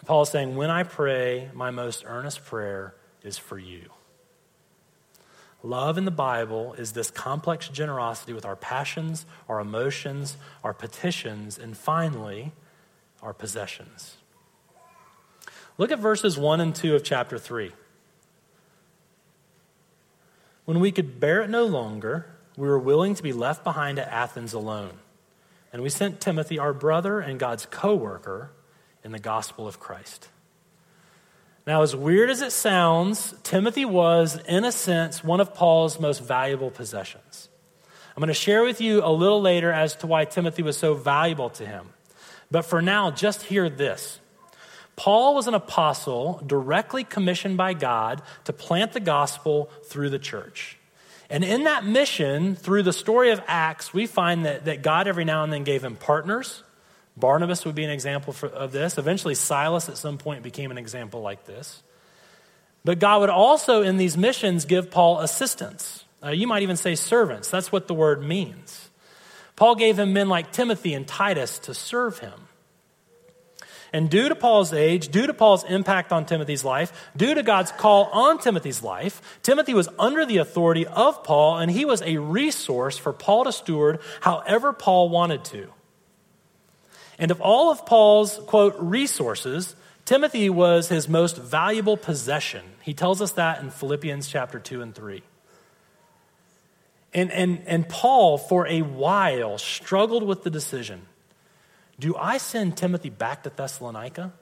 And 0.00 0.06
Paul 0.06 0.20
is 0.22 0.28
saying, 0.28 0.54
When 0.54 0.68
I 0.68 0.82
pray, 0.82 1.48
my 1.54 1.70
most 1.70 2.04
earnest 2.06 2.44
prayer 2.44 2.94
is 3.22 3.38
for 3.38 3.58
you. 3.58 3.88
Love 5.64 5.96
in 5.96 6.04
the 6.04 6.10
Bible 6.10 6.74
is 6.74 6.92
this 6.92 7.10
complex 7.10 7.68
generosity 7.68 8.34
with 8.34 8.44
our 8.44 8.54
passions, 8.54 9.24
our 9.48 9.60
emotions, 9.60 10.36
our 10.62 10.74
petitions, 10.74 11.58
and 11.58 11.74
finally, 11.74 12.52
our 13.22 13.32
possessions. 13.32 14.18
Look 15.78 15.90
at 15.90 15.98
verses 15.98 16.36
1 16.36 16.60
and 16.60 16.74
2 16.74 16.94
of 16.94 17.02
chapter 17.02 17.38
3. 17.38 17.72
When 20.66 20.80
we 20.80 20.92
could 20.92 21.18
bear 21.18 21.40
it 21.40 21.48
no 21.48 21.64
longer, 21.64 22.26
we 22.58 22.68
were 22.68 22.78
willing 22.78 23.14
to 23.14 23.22
be 23.22 23.32
left 23.32 23.64
behind 23.64 23.98
at 23.98 24.08
Athens 24.08 24.52
alone. 24.52 24.98
And 25.72 25.82
we 25.82 25.88
sent 25.88 26.20
Timothy, 26.20 26.58
our 26.58 26.74
brother 26.74 27.20
and 27.20 27.40
God's 27.40 27.64
co 27.64 27.94
worker, 27.94 28.50
in 29.02 29.12
the 29.12 29.18
gospel 29.18 29.66
of 29.66 29.80
Christ. 29.80 30.28
Now, 31.66 31.80
as 31.82 31.96
weird 31.96 32.28
as 32.28 32.42
it 32.42 32.52
sounds, 32.52 33.34
Timothy 33.42 33.86
was, 33.86 34.38
in 34.46 34.64
a 34.64 34.72
sense, 34.72 35.24
one 35.24 35.40
of 35.40 35.54
Paul's 35.54 35.98
most 35.98 36.18
valuable 36.18 36.70
possessions. 36.70 37.48
I'm 38.14 38.20
going 38.20 38.28
to 38.28 38.34
share 38.34 38.62
with 38.64 38.82
you 38.82 39.02
a 39.02 39.10
little 39.10 39.40
later 39.40 39.72
as 39.72 39.96
to 39.96 40.06
why 40.06 40.26
Timothy 40.26 40.62
was 40.62 40.76
so 40.76 40.94
valuable 40.94 41.48
to 41.50 41.66
him. 41.66 41.88
But 42.50 42.62
for 42.62 42.82
now, 42.82 43.10
just 43.10 43.42
hear 43.42 43.70
this. 43.70 44.20
Paul 44.94 45.34
was 45.34 45.48
an 45.48 45.54
apostle 45.54 46.40
directly 46.46 47.02
commissioned 47.02 47.56
by 47.56 47.72
God 47.72 48.22
to 48.44 48.52
plant 48.52 48.92
the 48.92 49.00
gospel 49.00 49.70
through 49.86 50.10
the 50.10 50.18
church. 50.18 50.78
And 51.30 51.42
in 51.42 51.64
that 51.64 51.84
mission, 51.84 52.54
through 52.54 52.82
the 52.82 52.92
story 52.92 53.30
of 53.30 53.42
Acts, 53.48 53.92
we 53.94 54.06
find 54.06 54.44
that, 54.44 54.66
that 54.66 54.82
God 54.82 55.08
every 55.08 55.24
now 55.24 55.42
and 55.42 55.52
then 55.52 55.64
gave 55.64 55.82
him 55.82 55.96
partners, 55.96 56.62
Barnabas 57.16 57.64
would 57.64 57.74
be 57.74 57.84
an 57.84 57.90
example 57.90 58.32
for, 58.32 58.48
of 58.48 58.72
this. 58.72 58.98
Eventually, 58.98 59.34
Silas 59.34 59.88
at 59.88 59.96
some 59.96 60.18
point 60.18 60.42
became 60.42 60.70
an 60.70 60.78
example 60.78 61.20
like 61.20 61.44
this. 61.44 61.82
But 62.84 62.98
God 62.98 63.20
would 63.20 63.30
also, 63.30 63.82
in 63.82 63.96
these 63.96 64.16
missions, 64.16 64.64
give 64.64 64.90
Paul 64.90 65.20
assistance. 65.20 66.04
Uh, 66.22 66.30
you 66.30 66.46
might 66.46 66.62
even 66.62 66.76
say 66.76 66.94
servants. 66.94 67.50
That's 67.50 67.70
what 67.70 67.86
the 67.86 67.94
word 67.94 68.22
means. 68.22 68.88
Paul 69.56 69.76
gave 69.76 69.98
him 69.98 70.12
men 70.12 70.28
like 70.28 70.52
Timothy 70.52 70.94
and 70.94 71.06
Titus 71.06 71.58
to 71.60 71.74
serve 71.74 72.18
him. 72.18 72.48
And 73.92 74.10
due 74.10 74.28
to 74.28 74.34
Paul's 74.34 74.72
age, 74.72 75.10
due 75.10 75.28
to 75.28 75.32
Paul's 75.32 75.62
impact 75.62 76.10
on 76.10 76.26
Timothy's 76.26 76.64
life, 76.64 77.10
due 77.16 77.32
to 77.32 77.44
God's 77.44 77.70
call 77.70 78.06
on 78.06 78.38
Timothy's 78.38 78.82
life, 78.82 79.22
Timothy 79.44 79.72
was 79.72 79.88
under 80.00 80.26
the 80.26 80.38
authority 80.38 80.84
of 80.84 81.22
Paul, 81.22 81.58
and 81.58 81.70
he 81.70 81.84
was 81.84 82.02
a 82.02 82.16
resource 82.16 82.98
for 82.98 83.12
Paul 83.12 83.44
to 83.44 83.52
steward 83.52 84.00
however 84.20 84.72
Paul 84.72 85.10
wanted 85.10 85.44
to. 85.44 85.68
And 87.18 87.30
of 87.30 87.40
all 87.40 87.70
of 87.70 87.86
Paul's, 87.86 88.38
quote, 88.46 88.76
resources, 88.78 89.76
Timothy 90.04 90.50
was 90.50 90.88
his 90.88 91.08
most 91.08 91.36
valuable 91.36 91.96
possession. 91.96 92.62
He 92.82 92.94
tells 92.94 93.22
us 93.22 93.32
that 93.32 93.60
in 93.62 93.70
Philippians 93.70 94.28
chapter 94.28 94.58
2 94.58 94.82
and 94.82 94.94
3. 94.94 95.22
And, 97.14 97.30
and, 97.30 97.62
and 97.66 97.88
Paul, 97.88 98.36
for 98.38 98.66
a 98.66 98.82
while, 98.82 99.56
struggled 99.58 100.24
with 100.24 100.42
the 100.42 100.50
decision 100.50 101.02
Do 101.98 102.16
I 102.16 102.38
send 102.38 102.76
Timothy 102.76 103.10
back 103.10 103.44
to 103.44 103.50
Thessalonica? 103.50 104.32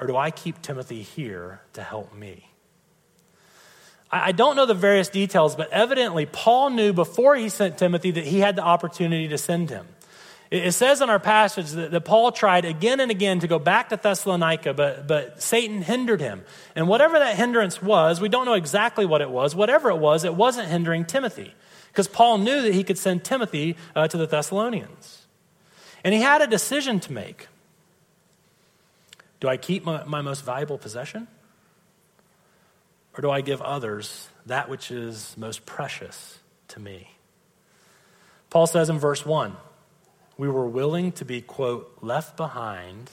Or 0.00 0.06
do 0.06 0.16
I 0.16 0.30
keep 0.30 0.62
Timothy 0.62 1.02
here 1.02 1.60
to 1.72 1.82
help 1.82 2.14
me? 2.14 2.48
I 4.10 4.32
don't 4.32 4.56
know 4.56 4.64
the 4.64 4.74
various 4.74 5.08
details, 5.08 5.54
but 5.54 5.70
evidently 5.70 6.24
Paul 6.24 6.70
knew 6.70 6.92
before 6.92 7.34
he 7.36 7.48
sent 7.48 7.76
Timothy 7.76 8.12
that 8.12 8.24
he 8.24 8.40
had 8.40 8.56
the 8.56 8.62
opportunity 8.62 9.28
to 9.28 9.38
send 9.38 9.68
him. 9.68 9.86
It 10.50 10.72
says 10.72 11.02
in 11.02 11.10
our 11.10 11.18
passage 11.18 11.72
that, 11.72 11.90
that, 11.90 12.00
Paul 12.06 12.32
tried 12.32 12.64
again 12.64 13.00
and 13.00 13.10
again 13.10 13.40
to 13.40 13.46
go 13.46 13.58
back 13.58 13.90
to 13.90 13.96
Thessalonica, 13.96 14.72
but, 14.72 15.06
but 15.06 15.42
Satan 15.42 15.82
hindered 15.82 16.22
him. 16.22 16.42
And 16.74 16.88
whatever 16.88 17.18
that 17.18 17.36
hindrance 17.36 17.82
was, 17.82 18.18
we 18.18 18.30
don't 18.30 18.46
know 18.46 18.54
exactly 18.54 19.04
what 19.04 19.20
it 19.20 19.28
was. 19.28 19.54
Whatever 19.54 19.90
it 19.90 19.98
was, 19.98 20.24
it 20.24 20.34
wasn't 20.34 20.68
hindering 20.68 21.04
Timothy. 21.04 21.54
Because 21.88 22.08
Paul 22.08 22.38
knew 22.38 22.62
that 22.62 22.72
he 22.72 22.82
could 22.82 22.96
send 22.96 23.24
Timothy 23.24 23.76
uh, 23.94 24.08
to 24.08 24.16
the 24.16 24.26
Thessalonians. 24.26 25.26
And 26.02 26.14
he 26.14 26.20
had 26.22 26.40
a 26.40 26.46
decision 26.46 27.00
to 27.00 27.12
make 27.12 27.48
Do 29.40 29.48
I 29.48 29.58
keep 29.58 29.84
my, 29.84 30.04
my 30.04 30.22
most 30.22 30.46
valuable 30.46 30.78
possession? 30.78 31.28
Or 33.16 33.20
do 33.20 33.30
I 33.30 33.42
give 33.42 33.60
others 33.60 34.28
that 34.46 34.70
which 34.70 34.90
is 34.90 35.34
most 35.36 35.66
precious 35.66 36.38
to 36.68 36.80
me? 36.80 37.10
Paul 38.48 38.66
says 38.66 38.88
in 38.88 38.98
verse 38.98 39.26
1 39.26 39.54
we 40.38 40.48
were 40.48 40.66
willing 40.66 41.12
to 41.12 41.24
be, 41.24 41.42
quote, 41.42 41.98
left 42.00 42.36
behind 42.36 43.10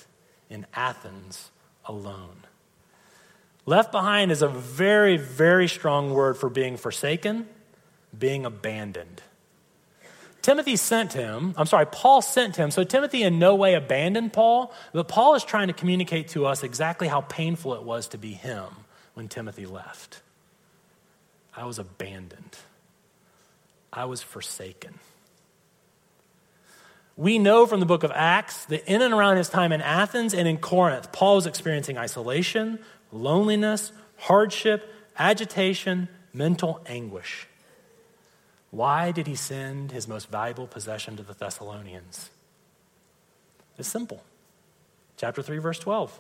in 0.50 0.66
Athens 0.74 1.50
alone. 1.84 2.44
Left 3.66 3.92
behind 3.92 4.32
is 4.32 4.44
a 4.44 4.48
very, 4.48 5.18
very 5.18 5.68
strong 5.68 6.14
word 6.14 6.38
for 6.38 6.50
being 6.50 6.78
forsaken, 6.78 7.48
being 8.18 8.46
abandoned. 8.46 9.24
Timothy 10.44 10.76
sent 10.76 11.14
him, 11.14 11.56
I'm 11.58 11.66
sorry, 11.66 11.88
Paul 11.88 12.22
sent 12.22 12.56
him. 12.56 12.70
So 12.70 12.84
Timothy 12.84 13.24
in 13.24 13.40
no 13.40 13.56
way 13.56 13.74
abandoned 13.74 14.32
Paul, 14.32 14.72
but 14.94 15.08
Paul 15.08 15.34
is 15.34 15.44
trying 15.44 15.68
to 15.68 15.74
communicate 15.74 16.28
to 16.30 16.46
us 16.46 16.62
exactly 16.62 17.08
how 17.08 17.22
painful 17.22 17.74
it 17.74 17.82
was 17.82 18.10
to 18.10 18.20
be 18.20 18.34
him 18.34 18.68
when 19.16 19.28
Timothy 19.28 19.66
left. 19.66 20.22
I 21.58 21.66
was 21.66 21.80
abandoned, 21.80 22.56
I 23.92 24.06
was 24.06 24.22
forsaken. 24.22 25.00
We 27.18 27.40
know 27.40 27.66
from 27.66 27.80
the 27.80 27.86
book 27.86 28.04
of 28.04 28.12
Acts 28.14 28.66
that 28.66 28.86
in 28.92 29.02
and 29.02 29.14
around 29.14 29.38
his 29.38 29.48
time 29.48 29.72
in 29.72 29.82
Athens 29.82 30.34
and 30.34 30.48
in 30.48 30.58
Corinth, 30.58 31.12
Paul 31.12 31.36
was 31.36 31.46
experiencing 31.46 31.98
isolation, 31.98 32.80
loneliness, 33.12 33.94
hardship, 34.18 34.92
agitation, 35.18 36.10
mental 36.34 36.82
anguish. 36.88 37.48
Why 38.72 39.12
did 39.12 39.28
he 39.28 39.36
send 39.36 39.94
his 39.94 40.08
most 40.08 40.30
valuable 40.30 40.68
possession 40.68 41.16
to 41.16 41.24
the 41.24 41.34
Thessalonians? 41.34 42.30
It's 43.78 43.88
simple. 43.88 44.22
Chapter 45.16 45.42
3, 45.42 45.60
verse 45.60 45.80
12. 45.80 46.20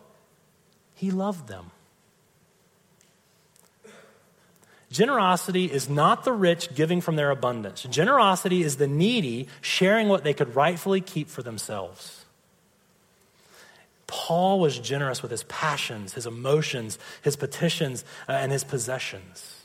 He 0.93 1.11
loved 1.11 1.49
them. 1.49 1.71
Generosity 4.91 5.65
is 5.65 5.89
not 5.89 6.23
the 6.23 6.31
rich 6.31 6.73
giving 6.75 7.01
from 7.01 7.15
their 7.15 7.31
abundance. 7.31 7.83
Generosity 7.83 8.61
is 8.61 8.77
the 8.77 8.87
needy 8.87 9.47
sharing 9.61 10.07
what 10.07 10.23
they 10.23 10.33
could 10.33 10.55
rightfully 10.55 11.01
keep 11.01 11.29
for 11.29 11.41
themselves. 11.41 12.25
Paul 14.07 14.59
was 14.59 14.77
generous 14.77 15.21
with 15.21 15.31
his 15.31 15.43
passions, 15.43 16.13
his 16.13 16.27
emotions, 16.27 16.99
his 17.23 17.35
petitions, 17.35 18.05
uh, 18.29 18.33
and 18.33 18.51
his 18.51 18.63
possessions. 18.63 19.63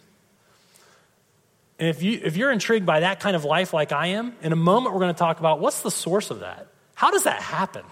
And 1.79 1.89
if, 1.89 2.03
you, 2.03 2.21
if 2.23 2.37
you're 2.37 2.51
intrigued 2.51 2.87
by 2.87 3.01
that 3.01 3.21
kind 3.21 3.37
of 3.37 3.45
life 3.45 3.73
like 3.73 3.93
I 3.93 4.09
am, 4.09 4.35
in 4.43 4.53
a 4.53 4.57
moment 4.57 4.95
we're 4.95 5.01
going 5.01 5.15
to 5.15 5.19
talk 5.19 5.41
about 5.41 5.61
what's 5.61 5.83
the 5.83 5.91
source 5.91 6.31
of 6.31 6.41
that? 6.41 6.67
How 6.95 7.11
does 7.11 7.25
that 7.25 7.41
happen? 7.41 7.85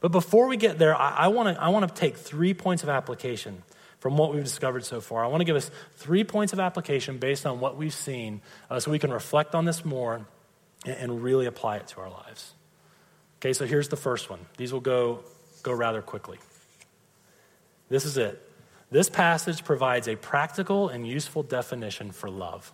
But 0.00 0.12
before 0.12 0.48
we 0.48 0.56
get 0.56 0.78
there, 0.78 0.96
I, 0.96 1.10
I 1.10 1.28
want 1.28 1.54
to 1.54 1.62
I 1.62 1.68
wanna 1.68 1.86
take 1.88 2.16
three 2.16 2.54
points 2.54 2.82
of 2.82 2.88
application 2.88 3.62
from 4.00 4.16
what 4.16 4.34
we've 4.34 4.44
discovered 4.44 4.84
so 4.84 5.00
far. 5.00 5.24
I 5.24 5.28
want 5.28 5.42
to 5.42 5.44
give 5.44 5.56
us 5.56 5.70
three 5.96 6.24
points 6.24 6.52
of 6.52 6.58
application 6.58 7.18
based 7.18 7.46
on 7.46 7.60
what 7.60 7.76
we've 7.76 7.94
seen 7.94 8.40
uh, 8.68 8.80
so 8.80 8.90
we 8.90 8.98
can 8.98 9.12
reflect 9.12 9.54
on 9.54 9.66
this 9.66 9.84
more 9.84 10.26
and, 10.84 10.96
and 10.96 11.22
really 11.22 11.46
apply 11.46 11.76
it 11.76 11.86
to 11.88 12.00
our 12.00 12.10
lives. 12.10 12.54
Okay, 13.38 13.52
so 13.52 13.66
here's 13.66 13.88
the 13.88 13.96
first 13.96 14.28
one. 14.28 14.40
These 14.56 14.72
will 14.72 14.80
go, 14.80 15.20
go 15.62 15.72
rather 15.72 16.02
quickly. 16.02 16.38
This 17.88 18.04
is 18.04 18.16
it. 18.16 18.40
This 18.90 19.08
passage 19.08 19.64
provides 19.64 20.08
a 20.08 20.16
practical 20.16 20.88
and 20.88 21.06
useful 21.06 21.42
definition 21.42 22.10
for 22.10 22.28
love. 22.28 22.72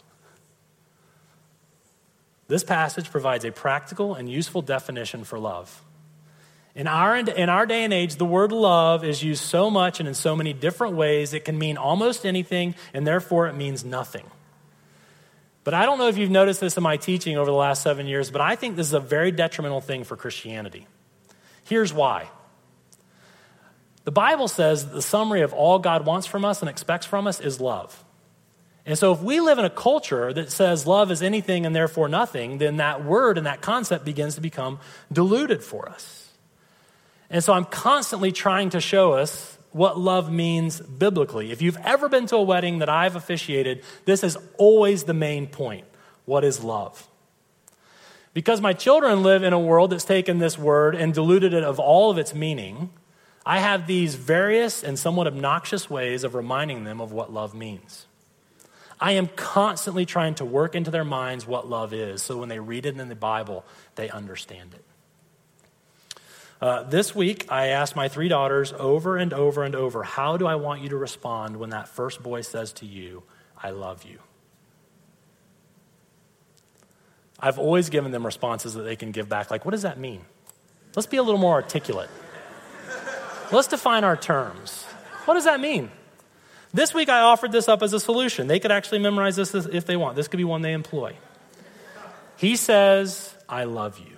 This 2.48 2.62
passage 2.62 3.10
provides 3.10 3.44
a 3.44 3.50
practical 3.50 4.14
and 4.14 4.30
useful 4.30 4.62
definition 4.62 5.24
for 5.24 5.38
love. 5.38 5.82
In 6.76 6.86
our, 6.86 7.16
in 7.16 7.48
our 7.48 7.64
day 7.64 7.84
and 7.84 7.92
age, 7.92 8.16
the 8.16 8.26
word 8.26 8.52
love 8.52 9.02
is 9.02 9.22
used 9.22 9.42
so 9.42 9.70
much 9.70 9.98
and 9.98 10.06
in 10.06 10.12
so 10.12 10.36
many 10.36 10.52
different 10.52 10.94
ways, 10.94 11.32
it 11.32 11.46
can 11.46 11.58
mean 11.58 11.78
almost 11.78 12.26
anything, 12.26 12.74
and 12.92 13.06
therefore 13.06 13.46
it 13.46 13.54
means 13.54 13.82
nothing. 13.82 14.26
But 15.64 15.72
I 15.72 15.86
don't 15.86 15.98
know 15.98 16.08
if 16.08 16.18
you've 16.18 16.30
noticed 16.30 16.60
this 16.60 16.76
in 16.76 16.82
my 16.82 16.98
teaching 16.98 17.38
over 17.38 17.46
the 17.46 17.56
last 17.56 17.82
seven 17.82 18.06
years, 18.06 18.30
but 18.30 18.42
I 18.42 18.56
think 18.56 18.76
this 18.76 18.86
is 18.86 18.92
a 18.92 19.00
very 19.00 19.32
detrimental 19.32 19.80
thing 19.80 20.04
for 20.04 20.16
Christianity. 20.16 20.86
Here's 21.64 21.94
why. 21.94 22.28
The 24.04 24.12
Bible 24.12 24.46
says 24.46 24.86
the 24.86 25.02
summary 25.02 25.40
of 25.40 25.54
all 25.54 25.78
God 25.78 26.04
wants 26.04 26.26
from 26.26 26.44
us 26.44 26.60
and 26.60 26.68
expects 26.68 27.06
from 27.06 27.26
us 27.26 27.40
is 27.40 27.58
love. 27.58 28.04
And 28.84 28.96
so, 28.96 29.12
if 29.12 29.20
we 29.20 29.40
live 29.40 29.58
in 29.58 29.64
a 29.64 29.70
culture 29.70 30.32
that 30.32 30.52
says 30.52 30.86
love 30.86 31.10
is 31.10 31.22
anything 31.22 31.66
and 31.66 31.74
therefore 31.74 32.08
nothing, 32.08 32.58
then 32.58 32.76
that 32.76 33.02
word 33.02 33.36
and 33.36 33.46
that 33.46 33.62
concept 33.62 34.04
begins 34.04 34.36
to 34.36 34.40
become 34.40 34.78
diluted 35.10 35.64
for 35.64 35.88
us. 35.88 36.25
And 37.30 37.42
so 37.42 37.52
I'm 37.52 37.64
constantly 37.64 38.32
trying 38.32 38.70
to 38.70 38.80
show 38.80 39.12
us 39.12 39.58
what 39.72 39.98
love 39.98 40.32
means 40.32 40.80
biblically. 40.80 41.52
If 41.52 41.60
you've 41.60 41.76
ever 41.84 42.08
been 42.08 42.26
to 42.26 42.36
a 42.36 42.42
wedding 42.42 42.78
that 42.78 42.88
I've 42.88 43.16
officiated, 43.16 43.82
this 44.04 44.24
is 44.24 44.38
always 44.56 45.04
the 45.04 45.14
main 45.14 45.46
point. 45.46 45.84
What 46.24 46.44
is 46.44 46.64
love? 46.64 47.06
Because 48.32 48.60
my 48.60 48.72
children 48.72 49.22
live 49.22 49.42
in 49.42 49.52
a 49.52 49.58
world 49.58 49.90
that's 49.90 50.04
taken 50.04 50.38
this 50.38 50.58
word 50.58 50.94
and 50.94 51.12
diluted 51.12 51.52
it 51.52 51.62
of 51.62 51.78
all 51.78 52.10
of 52.10 52.18
its 52.18 52.34
meaning, 52.34 52.90
I 53.44 53.60
have 53.60 53.86
these 53.86 54.14
various 54.14 54.82
and 54.82 54.98
somewhat 54.98 55.26
obnoxious 55.26 55.90
ways 55.90 56.24
of 56.24 56.34
reminding 56.34 56.84
them 56.84 57.00
of 57.00 57.12
what 57.12 57.32
love 57.32 57.54
means. 57.54 58.06
I 58.98 59.12
am 59.12 59.28
constantly 59.28 60.06
trying 60.06 60.36
to 60.36 60.44
work 60.46 60.74
into 60.74 60.90
their 60.90 61.04
minds 61.04 61.46
what 61.46 61.68
love 61.68 61.92
is 61.92 62.22
so 62.22 62.38
when 62.38 62.48
they 62.48 62.60
read 62.60 62.86
it 62.86 62.98
in 62.98 63.08
the 63.10 63.14
Bible, 63.14 63.62
they 63.94 64.08
understand 64.08 64.72
it. 64.72 64.85
Uh, 66.60 66.82
this 66.84 67.14
week, 67.14 67.50
I 67.50 67.68
asked 67.68 67.96
my 67.96 68.08
three 68.08 68.28
daughters 68.28 68.72
over 68.72 69.18
and 69.18 69.32
over 69.34 69.62
and 69.62 69.74
over, 69.74 70.02
How 70.02 70.36
do 70.36 70.46
I 70.46 70.54
want 70.54 70.82
you 70.82 70.88
to 70.90 70.96
respond 70.96 71.56
when 71.56 71.70
that 71.70 71.88
first 71.88 72.22
boy 72.22 72.40
says 72.40 72.72
to 72.74 72.86
you, 72.86 73.22
I 73.62 73.70
love 73.70 74.04
you? 74.04 74.20
I've 77.38 77.58
always 77.58 77.90
given 77.90 78.10
them 78.10 78.24
responses 78.24 78.72
that 78.74 78.82
they 78.82 78.96
can 78.96 79.12
give 79.12 79.28
back, 79.28 79.50
like, 79.50 79.66
What 79.66 79.72
does 79.72 79.82
that 79.82 79.98
mean? 79.98 80.24
Let's 80.94 81.06
be 81.06 81.18
a 81.18 81.22
little 81.22 81.40
more 81.40 81.54
articulate. 81.54 82.08
Let's 83.52 83.68
define 83.68 84.02
our 84.02 84.16
terms. 84.16 84.84
What 85.26 85.34
does 85.34 85.44
that 85.44 85.60
mean? 85.60 85.90
This 86.72 86.94
week, 86.94 87.08
I 87.08 87.20
offered 87.20 87.52
this 87.52 87.68
up 87.68 87.82
as 87.82 87.92
a 87.92 88.00
solution. 88.00 88.46
They 88.46 88.60
could 88.60 88.72
actually 88.72 88.98
memorize 88.98 89.36
this 89.36 89.54
if 89.54 89.84
they 89.86 89.96
want. 89.96 90.16
This 90.16 90.26
could 90.26 90.38
be 90.38 90.44
one 90.44 90.62
they 90.62 90.72
employ. 90.72 91.16
He 92.36 92.56
says, 92.56 93.34
I 93.48 93.64
love 93.64 93.98
you. 93.98 94.16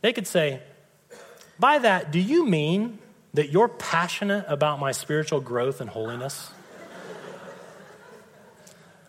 They 0.00 0.12
could 0.12 0.26
say, 0.26 0.62
by 1.58 1.78
that, 1.78 2.10
do 2.10 2.18
you 2.18 2.46
mean 2.46 2.98
that 3.34 3.50
you're 3.50 3.68
passionate 3.68 4.44
about 4.48 4.78
my 4.78 4.92
spiritual 4.92 5.40
growth 5.40 5.80
and 5.80 5.90
holiness? 5.90 6.50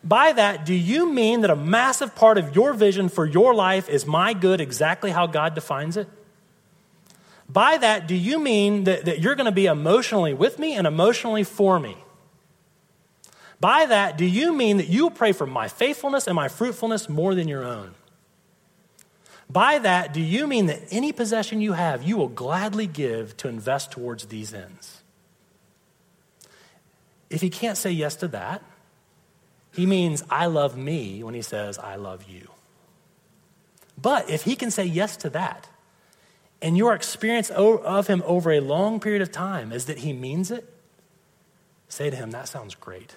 By 0.04 0.32
that, 0.32 0.66
do 0.66 0.74
you 0.74 1.12
mean 1.12 1.42
that 1.42 1.50
a 1.50 1.56
massive 1.56 2.16
part 2.16 2.38
of 2.38 2.56
your 2.56 2.74
vision 2.74 3.10
for 3.10 3.26
your 3.26 3.54
life 3.54 3.90
is 3.90 4.06
my 4.06 4.34
good 4.34 4.62
exactly 4.62 5.12
how 5.12 5.28
God 5.28 5.56
defines 5.56 5.98
it? 5.98 6.08
By 7.50 7.78
that, 7.78 8.08
do 8.08 8.16
you 8.16 8.40
mean 8.40 8.86
that, 8.86 9.06
that 9.06 9.20
you're 9.20 9.36
going 9.36 9.46
to 9.46 9.52
be 9.52 9.66
emotionally 9.66 10.34
with 10.34 10.60
me 10.60 10.76
and 10.76 10.86
emotionally 10.88 11.44
for 11.44 11.80
me? 11.80 11.98
By 13.60 13.88
that, 13.88 14.18
do 14.18 14.26
you 14.26 14.54
mean 14.54 14.78
that 14.78 14.88
you 14.88 15.04
will 15.04 15.12
pray 15.12 15.34
for 15.34 15.46
my 15.46 15.68
faithfulness 15.68 16.28
and 16.28 16.36
my 16.36 16.48
fruitfulness 16.48 17.10
more 17.10 17.36
than 17.36 17.48
your 17.48 17.66
own? 17.66 17.96
By 19.50 19.80
that, 19.80 20.14
do 20.14 20.22
you 20.22 20.46
mean 20.46 20.68
that 20.68 20.82
any 20.92 21.12
possession 21.12 21.60
you 21.60 21.74
have, 21.74 22.04
you 22.04 22.18
will 22.18 22.28
gladly 22.28 22.86
give 22.86 23.36
to 23.38 23.48
invest 23.48 23.92
towards 23.92 24.28
these 24.28 24.54
ends? 24.54 25.02
If 27.30 27.42
he 27.42 27.50
can't 27.50 27.78
say 27.78 27.92
yes 27.92 28.16
to 28.18 28.28
that, 28.30 28.62
he 29.74 29.86
means 29.86 30.24
I 30.30 30.48
love 30.48 30.78
me 30.78 31.24
when 31.24 31.34
he 31.34 31.42
says 31.42 31.78
I 31.80 31.96
love 31.96 32.26
you. 32.30 32.50
But 34.00 34.30
if 34.30 34.44
he 34.44 34.56
can 34.56 34.72
say 34.72 34.86
yes 34.86 35.18
to 35.18 35.30
that, 35.32 35.68
and 36.62 36.78
your 36.78 36.94
experience 36.94 37.50
of 37.50 38.08
him 38.08 38.22
over 38.26 38.52
a 38.52 38.60
long 38.60 39.00
period 39.00 39.22
of 39.22 39.32
time 39.32 39.72
is 39.72 39.86
that 39.86 40.00
he 40.00 40.14
means 40.14 40.52
it, 40.52 40.72
say 41.88 42.10
to 42.10 42.16
him, 42.16 42.32
That 42.32 42.48
sounds 42.48 42.76
great. 42.76 43.16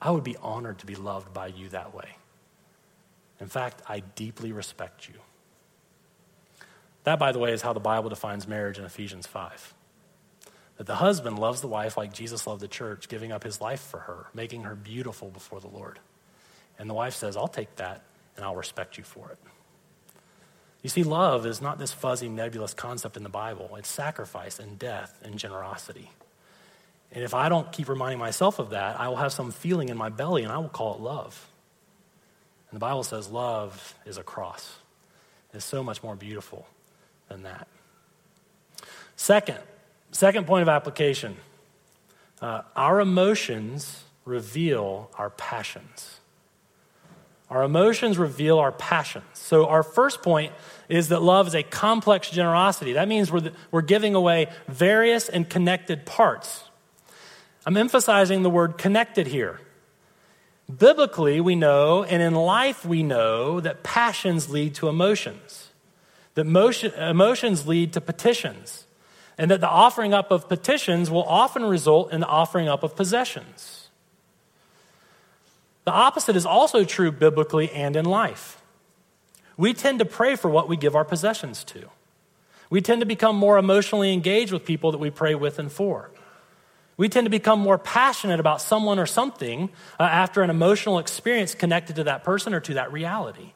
I 0.00 0.10
would 0.10 0.24
be 0.24 0.36
honored 0.36 0.78
to 0.80 0.86
be 0.86 0.94
loved 0.94 1.32
by 1.32 1.48
you 1.48 1.68
that 1.70 1.94
way. 1.94 2.16
In 3.42 3.48
fact, 3.48 3.82
I 3.88 4.00
deeply 4.00 4.52
respect 4.52 5.08
you. 5.08 5.14
That, 7.02 7.18
by 7.18 7.32
the 7.32 7.40
way, 7.40 7.52
is 7.52 7.60
how 7.60 7.72
the 7.72 7.80
Bible 7.80 8.08
defines 8.08 8.46
marriage 8.46 8.78
in 8.78 8.84
Ephesians 8.84 9.26
5. 9.26 9.74
That 10.76 10.86
the 10.86 10.94
husband 10.94 11.40
loves 11.40 11.60
the 11.60 11.66
wife 11.66 11.96
like 11.96 12.12
Jesus 12.12 12.46
loved 12.46 12.62
the 12.62 12.68
church, 12.68 13.08
giving 13.08 13.32
up 13.32 13.42
his 13.42 13.60
life 13.60 13.80
for 13.80 13.98
her, 13.98 14.26
making 14.32 14.62
her 14.62 14.76
beautiful 14.76 15.28
before 15.28 15.60
the 15.60 15.66
Lord. 15.66 15.98
And 16.78 16.88
the 16.88 16.94
wife 16.94 17.14
says, 17.14 17.36
I'll 17.36 17.48
take 17.48 17.74
that 17.76 18.04
and 18.36 18.44
I'll 18.44 18.54
respect 18.54 18.96
you 18.96 19.02
for 19.02 19.30
it. 19.30 19.38
You 20.82 20.88
see, 20.88 21.02
love 21.02 21.44
is 21.44 21.60
not 21.60 21.80
this 21.80 21.92
fuzzy, 21.92 22.28
nebulous 22.28 22.74
concept 22.74 23.16
in 23.16 23.24
the 23.24 23.28
Bible. 23.28 23.74
It's 23.76 23.88
sacrifice 23.88 24.60
and 24.60 24.78
death 24.78 25.18
and 25.24 25.36
generosity. 25.36 26.12
And 27.10 27.24
if 27.24 27.34
I 27.34 27.48
don't 27.48 27.72
keep 27.72 27.88
reminding 27.88 28.20
myself 28.20 28.60
of 28.60 28.70
that, 28.70 29.00
I 29.00 29.08
will 29.08 29.16
have 29.16 29.32
some 29.32 29.50
feeling 29.50 29.88
in 29.88 29.96
my 29.96 30.10
belly 30.10 30.44
and 30.44 30.52
I 30.52 30.58
will 30.58 30.68
call 30.68 30.94
it 30.94 31.00
love. 31.00 31.48
And 32.72 32.80
the 32.80 32.80
Bible 32.80 33.04
says 33.04 33.28
love 33.28 33.94
is 34.06 34.16
a 34.16 34.22
cross. 34.22 34.78
It's 35.52 35.64
so 35.64 35.84
much 35.84 36.02
more 36.02 36.16
beautiful 36.16 36.66
than 37.28 37.42
that. 37.42 37.68
Second, 39.14 39.58
second 40.10 40.46
point 40.46 40.62
of 40.62 40.68
application 40.68 41.36
uh, 42.40 42.62
our 42.74 43.00
emotions 43.00 44.02
reveal 44.24 45.10
our 45.16 45.30
passions. 45.30 46.18
Our 47.50 47.62
emotions 47.62 48.16
reveal 48.16 48.58
our 48.58 48.72
passions. 48.72 49.26
So, 49.34 49.66
our 49.66 49.82
first 49.82 50.22
point 50.22 50.52
is 50.88 51.10
that 51.10 51.22
love 51.22 51.46
is 51.46 51.54
a 51.54 51.62
complex 51.62 52.30
generosity. 52.30 52.94
That 52.94 53.06
means 53.06 53.30
we're, 53.30 53.42
the, 53.42 53.52
we're 53.70 53.82
giving 53.82 54.14
away 54.14 54.48
various 54.66 55.28
and 55.28 55.48
connected 55.48 56.06
parts. 56.06 56.64
I'm 57.66 57.76
emphasizing 57.76 58.42
the 58.42 58.50
word 58.50 58.78
connected 58.78 59.26
here. 59.26 59.60
Biblically, 60.78 61.40
we 61.40 61.56
know, 61.56 62.04
and 62.04 62.22
in 62.22 62.34
life, 62.34 62.84
we 62.84 63.02
know 63.02 63.60
that 63.60 63.82
passions 63.82 64.48
lead 64.48 64.74
to 64.76 64.88
emotions, 64.88 65.70
that 66.34 66.44
motion, 66.44 66.92
emotions 66.94 67.66
lead 67.66 67.92
to 67.94 68.00
petitions, 68.00 68.86
and 69.36 69.50
that 69.50 69.60
the 69.60 69.68
offering 69.68 70.14
up 70.14 70.30
of 70.30 70.48
petitions 70.48 71.10
will 71.10 71.24
often 71.24 71.64
result 71.64 72.12
in 72.12 72.20
the 72.20 72.26
offering 72.26 72.68
up 72.68 72.82
of 72.82 72.94
possessions. 72.94 73.88
The 75.84 75.90
opposite 75.90 76.36
is 76.36 76.46
also 76.46 76.84
true 76.84 77.10
biblically 77.10 77.70
and 77.72 77.96
in 77.96 78.04
life. 78.04 78.62
We 79.56 79.74
tend 79.74 79.98
to 79.98 80.04
pray 80.04 80.36
for 80.36 80.48
what 80.48 80.68
we 80.68 80.76
give 80.76 80.94
our 80.94 81.04
possessions 81.04 81.64
to. 81.64 81.88
We 82.70 82.80
tend 82.80 83.00
to 83.00 83.06
become 83.06 83.36
more 83.36 83.58
emotionally 83.58 84.12
engaged 84.12 84.52
with 84.52 84.64
people 84.64 84.92
that 84.92 84.98
we 84.98 85.10
pray 85.10 85.34
with 85.34 85.58
and 85.58 85.70
for. 85.70 86.10
We 87.02 87.08
tend 87.08 87.26
to 87.26 87.30
become 87.30 87.58
more 87.58 87.78
passionate 87.78 88.38
about 88.38 88.62
someone 88.62 89.00
or 89.00 89.06
something 89.06 89.70
uh, 89.98 90.04
after 90.04 90.42
an 90.42 90.50
emotional 90.50 91.00
experience 91.00 91.52
connected 91.52 91.96
to 91.96 92.04
that 92.04 92.22
person 92.22 92.54
or 92.54 92.60
to 92.60 92.74
that 92.74 92.92
reality. 92.92 93.54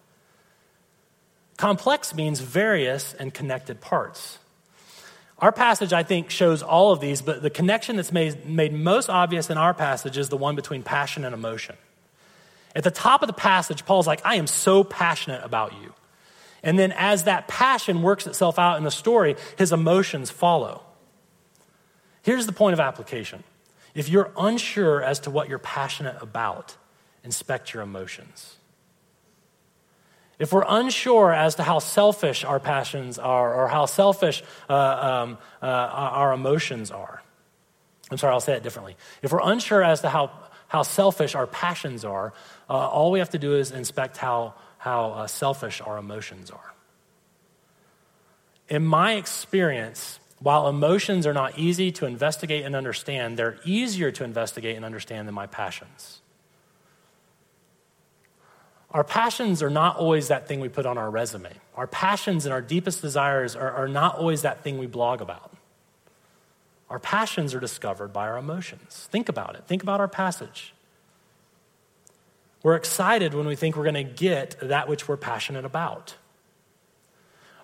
Complex 1.57 2.13
means 2.13 2.41
various 2.41 3.15
and 3.15 3.33
connected 3.33 3.81
parts. 3.81 4.41
Our 5.39 5.53
passage, 5.53 5.93
I 5.93 6.03
think, 6.03 6.29
shows 6.29 6.61
all 6.61 6.91
of 6.91 6.99
these, 6.99 7.23
but 7.23 7.41
the 7.41 7.49
connection 7.49 7.95
that's 7.95 8.11
made, 8.11 8.47
made 8.47 8.73
most 8.73 9.09
obvious 9.09 9.49
in 9.49 9.57
our 9.57 9.75
passage 9.75 10.19
is 10.19 10.29
the 10.29 10.37
one 10.37 10.57
between 10.57 10.83
passion 10.83 11.25
and 11.25 11.33
emotion. 11.33 11.77
At 12.75 12.83
the 12.83 12.91
top 12.91 13.23
of 13.23 13.29
the 13.29 13.33
passage, 13.33 13.87
Paul's 13.87 14.09
like, 14.09 14.23
I 14.25 14.35
am 14.35 14.49
so 14.49 14.83
passionate 14.83 15.45
about 15.45 15.73
you. 15.81 15.95
And 16.65 16.77
then 16.77 16.91
as 16.91 17.23
that 17.23 17.47
passion 17.47 18.03
works 18.03 18.27
itself 18.27 18.59
out 18.59 18.77
in 18.77 18.83
the 18.83 18.91
story, 18.91 19.37
his 19.57 19.73
emotions 19.73 20.33
follow. 20.33 20.83
Here's 22.27 22.45
the 22.45 22.53
point 22.53 22.75
of 22.75 22.81
application 22.81 23.45
if 23.95 24.09
you're 24.09 24.33
unsure 24.37 25.01
as 25.01 25.21
to 25.21 25.31
what 25.31 25.49
you're 25.49 25.61
passionate 25.61 26.17
about, 26.21 26.77
inspect 27.23 27.73
your 27.73 27.85
emotions. 27.85 28.57
If 30.41 30.53
we're 30.53 30.67
unsure 30.69 31.33
as 31.33 31.55
to 31.55 31.63
how 31.63 31.79
selfish 31.79 32.45
our 32.45 32.59
passions 32.59 33.21
are 33.21 33.55
or 33.55 33.69
how 33.69 33.87
selfish 33.87 34.43
uh, 34.69 34.75
um, 34.75 35.39
uh, 35.63 35.67
our 35.67 36.33
emotions 36.33 36.91
are, 36.91 37.23
I'm 38.11 38.19
sorry, 38.19 38.33
I'll 38.33 38.41
say 38.41 38.55
it 38.55 38.65
differently. 38.65 38.97
If 39.23 39.31
we're 39.31 39.49
unsure 39.49 39.85
as 39.85 40.01
to 40.01 40.09
how, 40.09 40.33
how 40.67 40.83
selfish 40.83 41.37
our 41.37 41.47
passions 41.47 42.05
are, 42.05 42.35
uh, 42.69 42.73
all 42.73 43.13
we 43.13 43.21
have 43.21 43.31
to 43.31 43.39
do 43.39 43.55
is 43.55 43.71
inspect 43.71 44.17
how, 44.17 44.55
how 44.79 45.13
uh, 45.13 45.27
selfish 45.29 45.81
our 45.81 45.97
emotions 45.97 46.51
are. 46.51 46.75
In 48.69 48.85
my 48.85 49.13
experience, 49.13 50.19
while 50.41 50.69
emotions 50.69 51.27
are 51.27 51.33
not 51.33 51.59
easy 51.59 51.91
to 51.93 52.07
investigate 52.07 52.65
and 52.65 52.77
understand, 52.77 53.39
they're 53.39 53.59
easier 53.65 54.11
to 54.13 54.25
investigate 54.25 54.77
and 54.77 54.85
understand 54.85 55.27
than 55.27 55.35
my 55.35 55.47
passions. 55.47 56.21
Our 58.91 59.05
passions 59.05 59.63
are 59.63 59.71
not 59.71 59.97
always 59.97 60.29
that 60.29 60.47
thing 60.47 60.61
we 60.61 60.69
put 60.69 60.87
on 60.87 60.97
our 60.99 61.11
resume. 61.11 61.53
Our 61.75 61.87
passions 61.87 62.47
and 62.47 62.53
our 62.53 62.63
deepest 62.63 63.03
desires 63.03 63.57
are, 63.57 63.71
are 63.71 63.89
not 63.89 64.17
always 64.17 64.43
that 64.43 64.63
thing 64.63 64.79
we 64.79 64.87
blog 64.87 65.21
about. 65.21 65.53
Our 66.89 66.99
passions 66.99 67.55
are 67.55 67.61
discovered 67.61 68.13
by 68.13 68.29
our 68.29 68.39
emotions. 68.39 69.09
Think 69.11 69.29
about 69.29 69.57
it. 69.57 69.65
Think 69.67 69.83
about 69.83 70.01
our 70.01 70.09
passage. 70.09 70.73
We're 72.63 72.77
excited 72.77 73.35
when 73.35 73.47
we 73.47 73.57
think 73.57 73.77
we're 73.77 73.91
going 73.91 73.95
to 73.95 74.03
get 74.05 74.57
that 74.63 74.89
which 74.89 75.09
we're 75.09 75.17
passionate 75.17 75.65
about. 75.65 76.15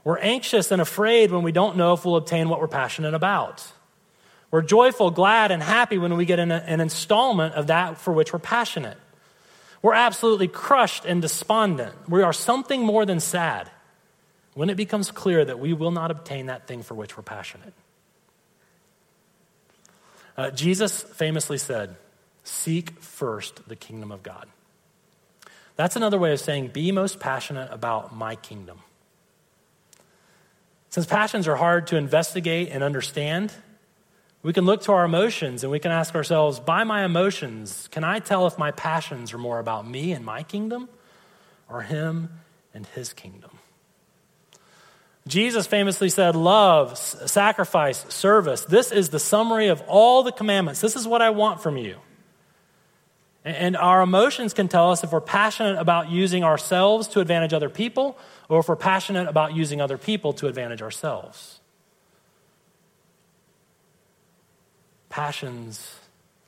We're 0.05 0.19
anxious 0.19 0.71
and 0.71 0.83
afraid 0.83 1.31
when 1.31 1.43
we 1.43 1.53
don't 1.53 1.77
know 1.77 1.93
if 1.93 2.05
we'll 2.05 2.17
obtain 2.17 2.49
what 2.49 2.61
we're 2.61 2.69
passionate 2.69 3.15
about. 3.15 3.65
We're 4.51 4.62
joyful, 4.62 5.11
glad, 5.11 5.51
and 5.51 5.62
happy 5.62 5.97
when 5.97 6.17
we 6.17 6.25
get 6.25 6.38
an, 6.38 6.51
an 6.51 6.81
installment 6.81 7.55
of 7.55 7.69
that 7.69 7.99
for 7.99 8.12
which 8.12 8.33
we're 8.33 8.38
passionate. 8.38 8.99
We're 9.81 9.95
absolutely 9.95 10.49
crushed 10.49 11.05
and 11.05 11.23
despondent. 11.23 11.95
We 12.09 12.23
are 12.23 12.33
something 12.33 12.83
more 12.83 13.07
than 13.07 13.21
sad 13.21 13.71
when 14.55 14.71
it 14.71 14.77
becomes 14.77 15.11
clear 15.11 15.45
that 15.45 15.59
we 15.59 15.73
will 15.73 15.91
not 15.91 16.11
obtain 16.11 16.47
that 16.47 16.67
thing 16.67 16.83
for 16.83 16.95
which 16.95 17.17
we're 17.17 17.23
passionate. 17.23 17.73
Uh, 20.37 20.51
Jesus 20.51 21.03
famously 21.03 21.59
said, 21.59 21.97
Seek 22.45 23.01
first 23.01 23.69
the 23.69 23.77
kingdom 23.77 24.11
of 24.11 24.23
God. 24.23 24.49
That's 25.77 25.97
another 25.97 26.19
way 26.19 26.33
of 26.33 26.41
saying, 26.41 26.69
Be 26.69 26.93
most 26.93 27.21
passionate 27.21 27.73
about 27.73 28.15
my 28.15 28.37
kingdom. 28.37 28.81
Since 30.93 31.07
passions 31.07 31.49
are 31.49 31.57
hard 31.57 31.87
to 31.87 31.97
investigate 31.97 32.69
and 32.71 32.85
understand, 32.85 33.51
we 34.43 34.53
can 34.53 34.67
look 34.67 34.83
to 34.83 34.93
our 34.93 35.07
emotions 35.07 35.65
and 35.65 35.73
we 35.73 35.79
can 35.79 35.91
ask 35.91 36.15
ourselves, 36.15 36.61
by 36.61 36.85
my 36.85 37.03
emotions, 37.03 37.89
can 37.91 38.05
I 38.05 38.19
tell 38.19 38.47
if 38.47 38.59
my 38.59 38.73
passions 38.73 39.33
are 39.33 39.39
more 39.39 39.59
about 39.59 39.89
me 39.89 40.13
and 40.13 40.23
my 40.23 40.43
kingdom 40.43 40.91
or 41.67 41.81
him 41.81 42.29
and 42.75 42.87
his 42.89 43.15
kingdom? 43.15 43.53
Jesus 45.27 45.67
famously 45.67 46.11
said, 46.11 46.37
Love, 46.37 46.99
sacrifice, 46.99 48.05
service. 48.13 48.67
This 48.67 48.93
is 48.93 49.09
the 49.09 49.19
summary 49.19 49.69
of 49.69 49.83
all 49.89 50.23
the 50.23 50.33
commandments. 50.33 50.83
This 50.83 50.95
is 50.95 51.09
what 51.09 51.23
I 51.23 51.31
want 51.31 51.63
from 51.63 51.79
you. 51.79 51.97
And 53.45 53.77
our 53.77 54.03
emotions 54.03 54.55
can 54.55 54.69
tell 54.69 54.93
us 54.93 55.03
if 55.03 55.11
we're 55.11 55.21
passionate 55.21 55.79
about 55.79 56.11
using 56.11 56.45
ourselves 56.45 57.09
to 57.09 57.21
advantage 57.21 57.53
other 57.53 57.69
people 57.69 58.17
or 58.49 58.61
if 58.61 58.69
we're 58.69 58.77
passionate 58.77 59.29
about 59.29 59.55
using 59.55 59.81
other 59.81 59.99
people 59.99 60.33
to 60.35 60.47
advantage 60.47 60.81
ourselves. 60.81 61.59
Passions 65.09 65.99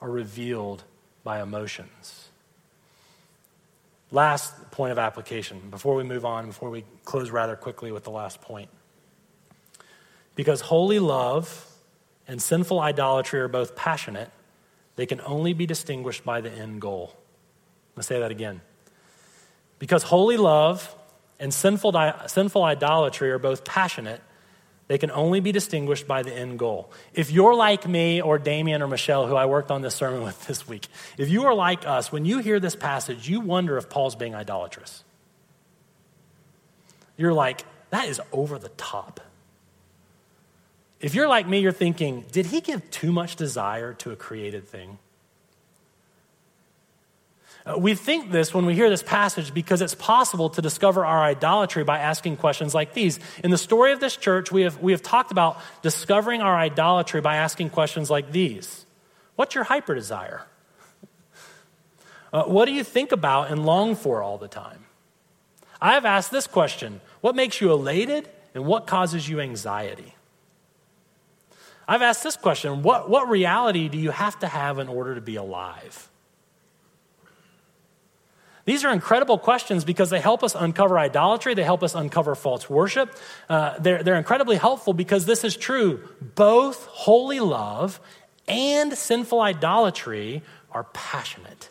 are 0.01 0.11
revealed 0.11 0.85
by 1.25 1.43
emotions. 1.43 2.29
Last 4.13 4.71
point 4.71 4.93
of 4.93 4.99
application 4.99 5.61
before 5.71 5.97
we 5.97 6.05
move 6.05 6.25
on, 6.25 6.47
before 6.47 6.71
we 6.71 6.85
close 7.05 7.31
rather 7.31 7.57
quickly 7.57 7.91
with 7.91 8.05
the 8.05 8.11
last 8.11 8.41
point. 8.41 8.69
Because 10.37 10.61
holy 10.61 11.01
love 11.01 11.67
and 12.29 12.41
sinful 12.41 12.79
idolatry 12.79 13.41
are 13.41 13.49
both 13.49 13.75
passionate 13.75 14.31
they 14.97 15.07
can 15.07 15.21
only 15.23 15.53
be 15.53 15.67
distinguished 15.67 16.25
by 16.25 16.41
the 16.41 16.51
end 16.51 16.81
goal. 16.81 17.15
Let's 17.97 18.09
say 18.09 18.21
that 18.21 18.31
again. 18.31 18.61
Because 19.79 20.05
holy 20.05 20.37
love 20.37 20.95
and 21.41 21.53
sinful, 21.53 21.93
sinful 22.27 22.63
idolatry 22.63 23.31
are 23.31 23.39
both 23.39 23.65
passionate, 23.65 24.21
they 24.87 24.99
can 24.99 25.11
only 25.11 25.41
be 25.41 25.51
distinguished 25.51 26.07
by 26.07 26.23
the 26.23 26.33
end 26.33 26.59
goal. 26.59 26.93
If 27.15 27.31
you're 27.31 27.55
like 27.55 27.89
me 27.89 28.21
or 28.21 28.39
Damien 28.39 28.83
or 28.83 28.89
Michelle, 28.89 29.27
who 29.27 29.35
I 29.35 29.47
worked 29.47 29.71
on 29.71 29.83
this 29.83 29.95
sermon 29.95 30.23
with 30.25 30.47
this 30.47 30.69
week, 30.69 30.87
if 31.19 31.29
you 31.29 31.47
are 31.47 31.55
like 31.55 31.87
us, 31.87 32.13
when 32.13 32.25
you 32.25 32.39
hear 32.39 32.61
this 32.61 32.77
passage, 32.77 33.29
you 33.29 33.41
wonder 33.41 33.77
if 33.79 33.89
Paul's 33.89 34.15
being 34.15 34.35
idolatrous. 34.35 35.03
You're 37.17 37.33
like, 37.33 37.65
that 37.91 38.09
is 38.09 38.21
over 38.33 38.59
the 38.59 38.71
top. 38.71 39.21
If 41.05 41.14
you're 41.14 41.29
like 41.29 41.47
me, 41.47 41.59
you're 41.59 41.71
thinking, 41.71 42.25
did 42.33 42.47
he 42.47 42.62
give 42.62 42.90
too 42.90 43.12
much 43.12 43.37
desire 43.37 43.93
to 43.93 44.12
a 44.12 44.17
created 44.17 44.67
thing? 44.67 44.97
Uh, 47.67 47.77
we 47.77 47.95
think 47.95 48.31
this 48.31 48.55
when 48.55 48.64
we 48.64 48.75
hear 48.75 48.88
this 48.88 49.03
passage 49.03 49.53
because 49.53 49.83
it's 49.83 49.95
possible 49.95 50.49
to 50.49 50.62
discover 50.62 51.05
our 51.05 51.23
idolatry 51.23 51.85
by 51.85 51.99
asking 51.99 52.38
questions 52.38 52.75
like 52.75 52.95
these. 52.95 53.21
In 53.43 53.51
the 53.51 53.59
story 53.59 53.93
of 53.93 54.01
this 54.01 54.17
church, 54.17 54.51
we 54.51 54.62
have, 54.62 54.81
we 54.81 54.93
have 54.93 55.03
talked 55.03 55.31
about 55.31 55.61
discovering 55.83 56.40
our 56.40 56.57
idolatry 56.57 57.21
by 57.21 57.37
asking 57.37 57.69
questions 57.69 58.09
like 58.09 58.33
these 58.33 58.87
What's 59.37 59.55
your 59.55 59.64
hyper 59.64 59.95
desire? 59.95 60.47
Uh, 62.33 62.45
what 62.45 62.64
do 62.64 62.73
you 62.73 62.83
think 62.83 63.12
about 63.12 63.51
and 63.51 63.67
long 63.67 63.95
for 63.95 64.23
all 64.23 64.38
the 64.38 64.49
time? 64.49 64.87
I 65.83 65.93
have 65.93 66.07
asked 66.07 66.31
this 66.31 66.47
question 66.47 67.03
What 67.21 67.37
makes 67.37 67.61
you 67.61 67.73
elated 67.73 68.27
and 68.55 68.64
what 68.64 68.87
causes 68.87 69.29
you 69.29 69.40
anxiety? 69.40 70.14
I've 71.87 72.03
asked 72.03 72.23
this 72.23 72.37
question 72.37 72.83
what, 72.83 73.09
what 73.09 73.29
reality 73.29 73.88
do 73.88 73.99
you 73.99 74.11
have 74.11 74.38
to 74.40 74.49
have 74.49 74.79
in 74.79 74.88
order 74.88 75.14
to 75.14 75.20
be 75.20 75.37
alive? 75.37 76.11
These 78.64 78.83
are 78.85 78.92
incredible 78.92 79.38
questions 79.38 79.85
because 79.85 80.09
they 80.09 80.20
help 80.20 80.42
us 80.42 80.55
uncover 80.55 80.99
idolatry, 80.99 81.55
they 81.55 81.64
help 81.64 81.83
us 81.83 81.94
uncover 81.94 82.35
false 82.35 82.68
worship. 82.70 83.14
Uh, 83.49 83.79
they're, 83.79 84.03
they're 84.03 84.16
incredibly 84.16 84.57
helpful 84.57 84.94
because 84.94 85.27
this 85.27 85.44
is 85.44 85.57
true. 85.57 86.09
Both 86.35 86.87
holy 86.87 87.40
love 87.40 88.01
and 88.49 88.97
sinful 88.97 89.40
idolatry 89.40 90.42
are 90.70 90.85
passionate. 90.85 91.68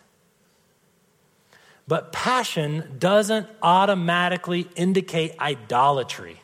But 1.88 2.12
passion 2.13 2.95
doesn't 2.99 3.47
automatically 3.62 4.67
indicate 4.76 5.38
idolatry. 5.39 6.41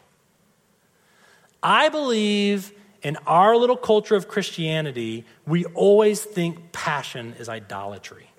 I 1.61 1.89
believe 1.89 2.73
in 3.01 3.17
our 3.25 3.55
little 3.55 3.77
culture 3.77 4.15
of 4.15 4.27
Christianity, 4.27 5.25
we 5.45 5.65
always 5.65 6.23
think 6.23 6.71
passion 6.71 7.35
is 7.39 7.47
idolatry. 7.47 8.29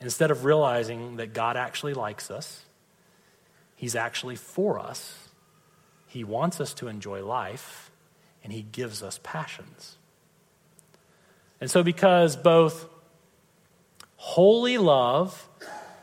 Instead 0.00 0.30
of 0.30 0.44
realizing 0.44 1.16
that 1.16 1.32
God 1.34 1.56
actually 1.56 1.94
likes 1.94 2.30
us, 2.30 2.64
He's 3.76 3.94
actually 3.94 4.36
for 4.36 4.78
us, 4.78 5.28
He 6.06 6.24
wants 6.24 6.60
us 6.60 6.74
to 6.74 6.88
enjoy 6.88 7.24
life, 7.24 7.90
and 8.42 8.52
He 8.52 8.62
gives 8.62 9.02
us 9.02 9.20
passions. 9.22 9.96
And 11.60 11.70
so, 11.70 11.82
because 11.82 12.36
both 12.36 12.88
holy 14.16 14.78
love 14.78 15.48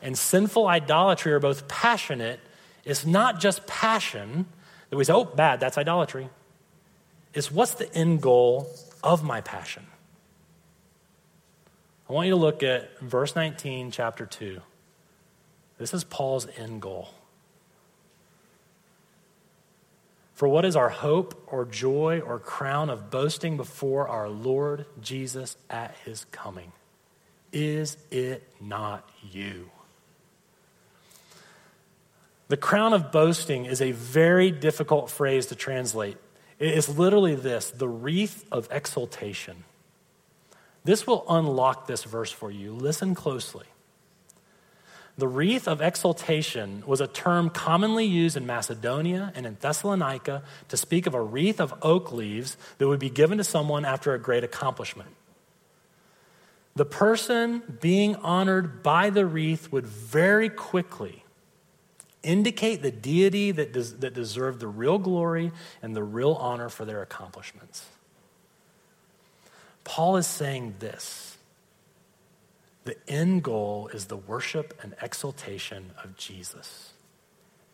and 0.00 0.16
sinful 0.16 0.66
idolatry 0.66 1.32
are 1.32 1.40
both 1.40 1.68
passionate, 1.68 2.40
it's 2.84 3.04
not 3.04 3.40
just 3.40 3.66
passion 3.66 4.46
that 4.90 4.96
we 4.96 5.04
say, 5.04 5.12
oh, 5.12 5.24
bad, 5.24 5.60
that's 5.60 5.76
idolatry. 5.76 6.30
It's 7.38 7.52
what's 7.52 7.74
the 7.74 7.94
end 7.94 8.20
goal 8.20 8.68
of 9.00 9.22
my 9.22 9.40
passion? 9.42 9.86
I 12.10 12.12
want 12.12 12.26
you 12.26 12.32
to 12.32 12.36
look 12.36 12.64
at 12.64 12.98
verse 12.98 13.36
19, 13.36 13.92
chapter 13.92 14.26
2. 14.26 14.60
This 15.78 15.94
is 15.94 16.02
Paul's 16.02 16.48
end 16.56 16.82
goal. 16.82 17.10
For 20.34 20.48
what 20.48 20.64
is 20.64 20.74
our 20.74 20.88
hope 20.88 21.40
or 21.46 21.64
joy 21.64 22.18
or 22.26 22.40
crown 22.40 22.90
of 22.90 23.08
boasting 23.08 23.56
before 23.56 24.08
our 24.08 24.28
Lord 24.28 24.86
Jesus 25.00 25.56
at 25.70 25.94
his 26.04 26.24
coming? 26.32 26.72
Is 27.52 27.98
it 28.10 28.52
not 28.60 29.08
you? 29.30 29.70
The 32.48 32.56
crown 32.56 32.92
of 32.94 33.12
boasting 33.12 33.64
is 33.64 33.80
a 33.80 33.92
very 33.92 34.50
difficult 34.50 35.08
phrase 35.08 35.46
to 35.46 35.54
translate. 35.54 36.16
It 36.58 36.74
is 36.74 36.98
literally 36.98 37.34
this 37.34 37.70
the 37.70 37.88
wreath 37.88 38.44
of 38.50 38.68
exaltation. 38.70 39.64
This 40.84 41.06
will 41.06 41.24
unlock 41.28 41.86
this 41.86 42.04
verse 42.04 42.32
for 42.32 42.50
you. 42.50 42.72
Listen 42.72 43.14
closely. 43.14 43.66
The 45.18 45.28
wreath 45.28 45.66
of 45.66 45.82
exaltation 45.82 46.84
was 46.86 47.00
a 47.00 47.08
term 47.08 47.50
commonly 47.50 48.04
used 48.04 48.36
in 48.36 48.46
Macedonia 48.46 49.32
and 49.34 49.46
in 49.46 49.56
Thessalonica 49.60 50.44
to 50.68 50.76
speak 50.76 51.08
of 51.08 51.14
a 51.14 51.20
wreath 51.20 51.60
of 51.60 51.74
oak 51.82 52.12
leaves 52.12 52.56
that 52.78 52.86
would 52.86 53.00
be 53.00 53.10
given 53.10 53.38
to 53.38 53.44
someone 53.44 53.84
after 53.84 54.14
a 54.14 54.18
great 54.18 54.44
accomplishment. 54.44 55.10
The 56.76 56.84
person 56.84 57.64
being 57.80 58.14
honored 58.16 58.84
by 58.84 59.10
the 59.10 59.26
wreath 59.26 59.72
would 59.72 59.86
very 59.86 60.48
quickly 60.48 61.24
indicate 62.22 62.82
the 62.82 62.90
deity 62.90 63.50
that, 63.52 63.72
des- 63.72 63.96
that 63.98 64.14
deserved 64.14 64.60
the 64.60 64.66
real 64.66 64.98
glory 64.98 65.52
and 65.82 65.94
the 65.94 66.02
real 66.02 66.32
honor 66.34 66.68
for 66.68 66.84
their 66.84 67.02
accomplishments. 67.02 67.86
Paul 69.84 70.16
is 70.16 70.26
saying 70.26 70.76
this 70.80 71.38
the 72.84 72.96
end 73.06 73.42
goal 73.42 73.90
is 73.92 74.06
the 74.06 74.16
worship 74.16 74.78
and 74.82 74.94
exaltation 75.02 75.90
of 76.02 76.16
Jesus. 76.16 76.92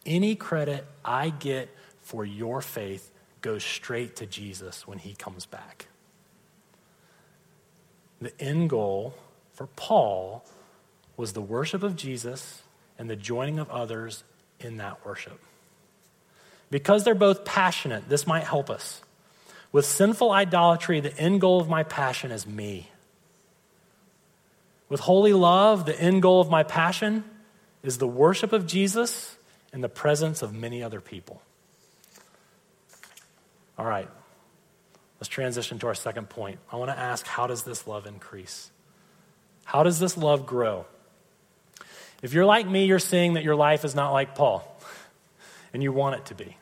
Any 0.04 0.34
credit 0.34 0.86
I 1.04 1.30
get 1.30 1.68
for 2.02 2.24
your 2.24 2.60
faith 2.60 3.10
goes 3.40 3.62
straight 3.62 4.16
to 4.16 4.26
Jesus 4.26 4.86
when 4.86 4.98
he 4.98 5.14
comes 5.14 5.46
back. 5.46 5.86
The 8.20 8.32
end 8.40 8.70
goal 8.70 9.14
for 9.52 9.68
Paul 9.68 10.44
was 11.16 11.32
the 11.32 11.42
worship 11.42 11.82
of 11.82 11.94
Jesus 11.94 12.62
and 12.98 13.08
the 13.08 13.16
joining 13.16 13.58
of 13.58 13.70
others 13.70 14.24
in 14.64 14.78
that 14.78 15.04
worship. 15.04 15.38
Because 16.70 17.04
they're 17.04 17.14
both 17.14 17.44
passionate, 17.44 18.08
this 18.08 18.26
might 18.26 18.44
help 18.44 18.70
us. 18.70 19.02
With 19.70 19.84
sinful 19.84 20.30
idolatry, 20.30 21.00
the 21.00 21.16
end 21.16 21.40
goal 21.40 21.60
of 21.60 21.68
my 21.68 21.82
passion 21.82 22.30
is 22.30 22.46
me. 22.46 22.90
With 24.88 25.00
holy 25.00 25.32
love, 25.32 25.86
the 25.86 26.00
end 26.00 26.22
goal 26.22 26.40
of 26.40 26.50
my 26.50 26.62
passion 26.62 27.24
is 27.82 27.98
the 27.98 28.06
worship 28.06 28.52
of 28.52 28.66
Jesus 28.66 29.36
in 29.72 29.80
the 29.80 29.88
presence 29.88 30.42
of 30.42 30.54
many 30.54 30.82
other 30.82 31.00
people. 31.00 31.42
All 33.76 33.86
right, 33.86 34.08
let's 35.20 35.28
transition 35.28 35.78
to 35.80 35.88
our 35.88 35.94
second 35.94 36.28
point. 36.28 36.60
I 36.70 36.76
want 36.76 36.90
to 36.90 36.98
ask 36.98 37.26
how 37.26 37.46
does 37.46 37.64
this 37.64 37.86
love 37.86 38.06
increase? 38.06 38.70
How 39.64 39.82
does 39.82 39.98
this 39.98 40.16
love 40.16 40.46
grow? 40.46 40.86
If 42.24 42.32
you're 42.32 42.46
like 42.46 42.66
me, 42.66 42.86
you're 42.86 42.98
seeing 42.98 43.34
that 43.34 43.44
your 43.44 43.54
life 43.54 43.84
is 43.84 43.94
not 43.94 44.12
like 44.12 44.34
Paul, 44.34 44.64
and 45.74 45.82
you 45.82 45.92
want 45.92 46.16
it 46.16 46.24
to 46.26 46.34
be. 46.34 46.56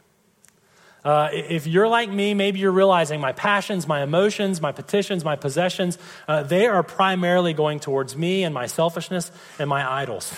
Uh, 1.05 1.29
if 1.33 1.69
you're 1.69 1.87
like 1.87 2.11
me, 2.11 2.35
maybe 2.35 2.59
you're 2.59 2.73
realizing 2.73 3.21
my 3.21 3.31
passions, 3.31 3.87
my 3.87 4.03
emotions, 4.03 4.61
my 4.61 4.73
petitions, 4.73 5.25
my 5.25 5.37
possessions, 5.37 5.99
uh, 6.27 6.43
they 6.43 6.67
are 6.67 6.83
primarily 6.83 7.53
going 7.53 7.79
towards 7.79 8.17
me 8.17 8.43
and 8.43 8.53
my 8.53 8.67
selfishness 8.67 9.31
and 9.61 9.71
my 9.71 9.89
idols. 9.89 10.35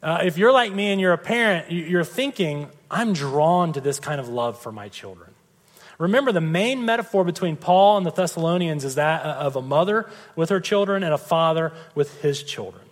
Uh, 0.00 0.20
if 0.22 0.38
you're 0.38 0.52
like 0.52 0.72
me 0.72 0.92
and 0.92 1.00
you're 1.00 1.12
a 1.12 1.18
parent, 1.18 1.72
you're 1.72 2.04
thinking, 2.04 2.68
I'm 2.88 3.14
drawn 3.14 3.72
to 3.72 3.80
this 3.80 3.98
kind 3.98 4.20
of 4.20 4.28
love 4.28 4.60
for 4.60 4.70
my 4.70 4.88
children. 4.88 5.32
Remember, 5.98 6.30
the 6.30 6.40
main 6.40 6.84
metaphor 6.84 7.24
between 7.24 7.56
Paul 7.56 7.96
and 7.96 8.06
the 8.06 8.12
Thessalonians 8.12 8.84
is 8.84 8.94
that 8.94 9.22
of 9.24 9.56
a 9.56 9.62
mother 9.62 10.08
with 10.36 10.50
her 10.50 10.60
children 10.60 11.02
and 11.02 11.12
a 11.12 11.18
father 11.18 11.72
with 11.96 12.22
his 12.22 12.44
children. 12.44 12.85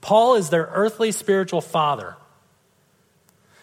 Paul 0.00 0.34
is 0.36 0.50
their 0.50 0.68
earthly 0.72 1.12
spiritual 1.12 1.60
father. 1.60 2.16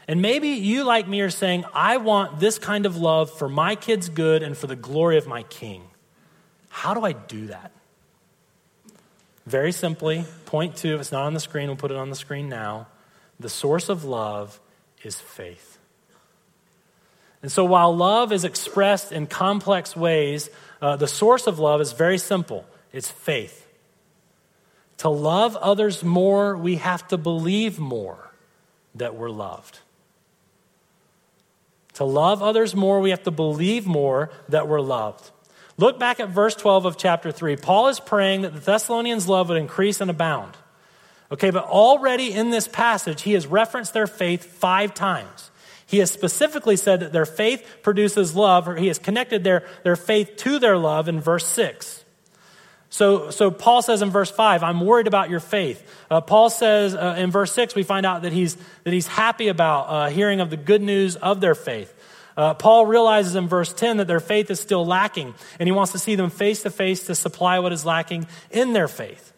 And 0.08 0.21
maybe 0.21 0.50
you, 0.50 0.84
like 0.84 1.08
me, 1.08 1.21
are 1.21 1.30
saying, 1.30 1.65
I 1.74 1.98
want 1.98 2.39
this 2.39 2.60
kind 2.60 2.86
of 2.86 2.98
love 2.98 3.32
for 3.32 3.50
my 3.50 3.76
kids' 3.76 4.10
good 4.10 4.43
and 4.43 4.56
for 4.56 4.67
the 4.67 4.76
glory 4.76 5.17
of 5.17 5.28
my 5.28 5.43
king. 5.43 5.84
How 6.69 6.93
do 6.93 7.04
I 7.04 7.13
do 7.13 7.48
that? 7.48 7.71
Very 9.45 9.71
simply, 9.71 10.26
point 10.45 10.76
two, 10.76 10.95
if 10.95 11.02
it's 11.02 11.12
not 11.12 11.24
on 11.24 11.34
the 11.34 11.39
screen, 11.39 11.67
we'll 11.67 11.76
put 11.76 11.91
it 11.91 11.98
on 11.98 12.10
the 12.10 12.15
screen 12.15 12.50
now. 12.50 12.88
The 13.39 13.50
source 13.50 13.89
of 13.89 14.04
love 14.04 14.60
is 15.04 15.19
faith. 15.19 15.78
And 17.41 17.52
so 17.52 17.63
while 17.63 17.95
love 17.95 18.32
is 18.32 18.43
expressed 18.43 19.12
in 19.12 19.28
complex 19.28 19.95
ways, 19.95 20.50
uh, 20.82 20.95
the 20.95 21.08
source 21.08 21.45
of 21.45 21.60
love 21.60 21.80
is 21.82 21.91
very 21.91 22.17
simple 22.17 22.65
it's 22.91 23.12
faith. 23.12 23.64
To 24.97 25.10
love 25.10 25.55
others 25.58 26.03
more, 26.03 26.55
we 26.55 26.75
have 26.77 27.08
to 27.10 27.17
believe 27.17 27.79
more 27.79 28.31
that 28.95 29.15
we're 29.15 29.29
loved. 29.29 29.79
To 31.95 32.05
love 32.05 32.41
others 32.41 32.75
more, 32.75 32.99
we 32.99 33.10
have 33.10 33.23
to 33.23 33.31
believe 33.31 33.86
more 33.86 34.29
that 34.49 34.67
we're 34.67 34.81
loved. 34.81 35.31
Look 35.77 35.99
back 35.99 36.19
at 36.19 36.29
verse 36.29 36.55
12 36.55 36.86
of 36.86 36.97
chapter 36.97 37.31
3. 37.31 37.58
Paul 37.58 37.89
is 37.89 37.99
praying 37.99 38.43
that 38.43 38.53
the 38.53 38.60
Thessalonians' 38.60 39.27
love 39.27 39.49
would 39.49 39.58
increase 39.58 40.00
and 40.00 40.10
abound. 40.10 40.56
Okay, 41.31 41.50
but 41.50 41.65
already 41.65 42.31
in 42.31 42.50
this 42.50 42.67
passage, 42.67 43.23
he 43.23 43.33
has 43.33 43.48
referenced 43.48 43.93
their 43.93 44.08
faith 44.08 44.46
five 44.46 44.93
times. 44.93 45.52
He 45.85 46.00
has 46.00 46.12
specifically 46.12 46.77
said 46.77 47.02
that 47.02 47.12
their 47.12 47.25
faith 47.25 47.79
produces 47.83 48.35
love, 48.35 48.67
or 48.67 48.75
he 48.75 48.87
has 48.87 49.00
connected 49.00 49.43
their, 49.43 49.67
their 49.83 49.96
faith 49.96 50.37
to 50.37 50.60
their 50.60 50.77
love 50.77 51.08
in 51.10 51.19
verse 51.19 51.46
6. 51.48 52.04
So, 52.96 53.29
so 53.29 53.52
Paul 53.52 53.81
says 53.81 54.02
in 54.02 54.10
verse 54.10 54.31
5, 54.31 54.63
I'm 54.63 54.79
worried 54.79 55.08
about 55.08 55.29
your 55.29 55.41
faith. 55.41 55.85
Uh, 56.10 56.21
Paul 56.21 56.50
says 56.50 56.96
uh, 56.96 57.15
in 57.17 57.29
verse 57.29 57.52
6, 57.52 57.75
we 57.75 57.83
find 57.83 58.06
out 58.06 58.21
that 58.21 58.31
he's, 58.31 58.56
that 58.85 58.93
he's 58.93 59.06
happy 59.06 59.50
about 59.50 59.81
uh, 59.89 60.10
hearing 60.10 60.39
of 60.39 60.50
the 60.50 60.56
good 60.56 60.81
news 60.81 61.17
of 61.17 61.41
their 61.41 61.56
faith. 61.56 61.93
Uh, 62.37 62.54
Paul 62.54 62.85
realizes 62.85 63.35
in 63.35 63.50
verse 63.50 63.73
10 63.73 63.98
that 63.98 64.08
their 64.08 64.21
faith 64.21 64.50
is 64.50 64.62
still 64.62 64.85
lacking, 64.85 65.35
and 65.60 65.67
he 65.67 65.73
wants 65.73 65.91
to 65.91 66.00
see 66.00 66.15
them 66.15 66.29
face 66.29 66.63
to 66.63 66.69
face 66.69 67.08
to 67.08 67.15
supply 67.15 67.60
what 67.60 67.73
is 67.73 67.85
lacking 67.85 68.27
in 68.50 68.71
their 68.71 68.87
faith. 68.87 69.33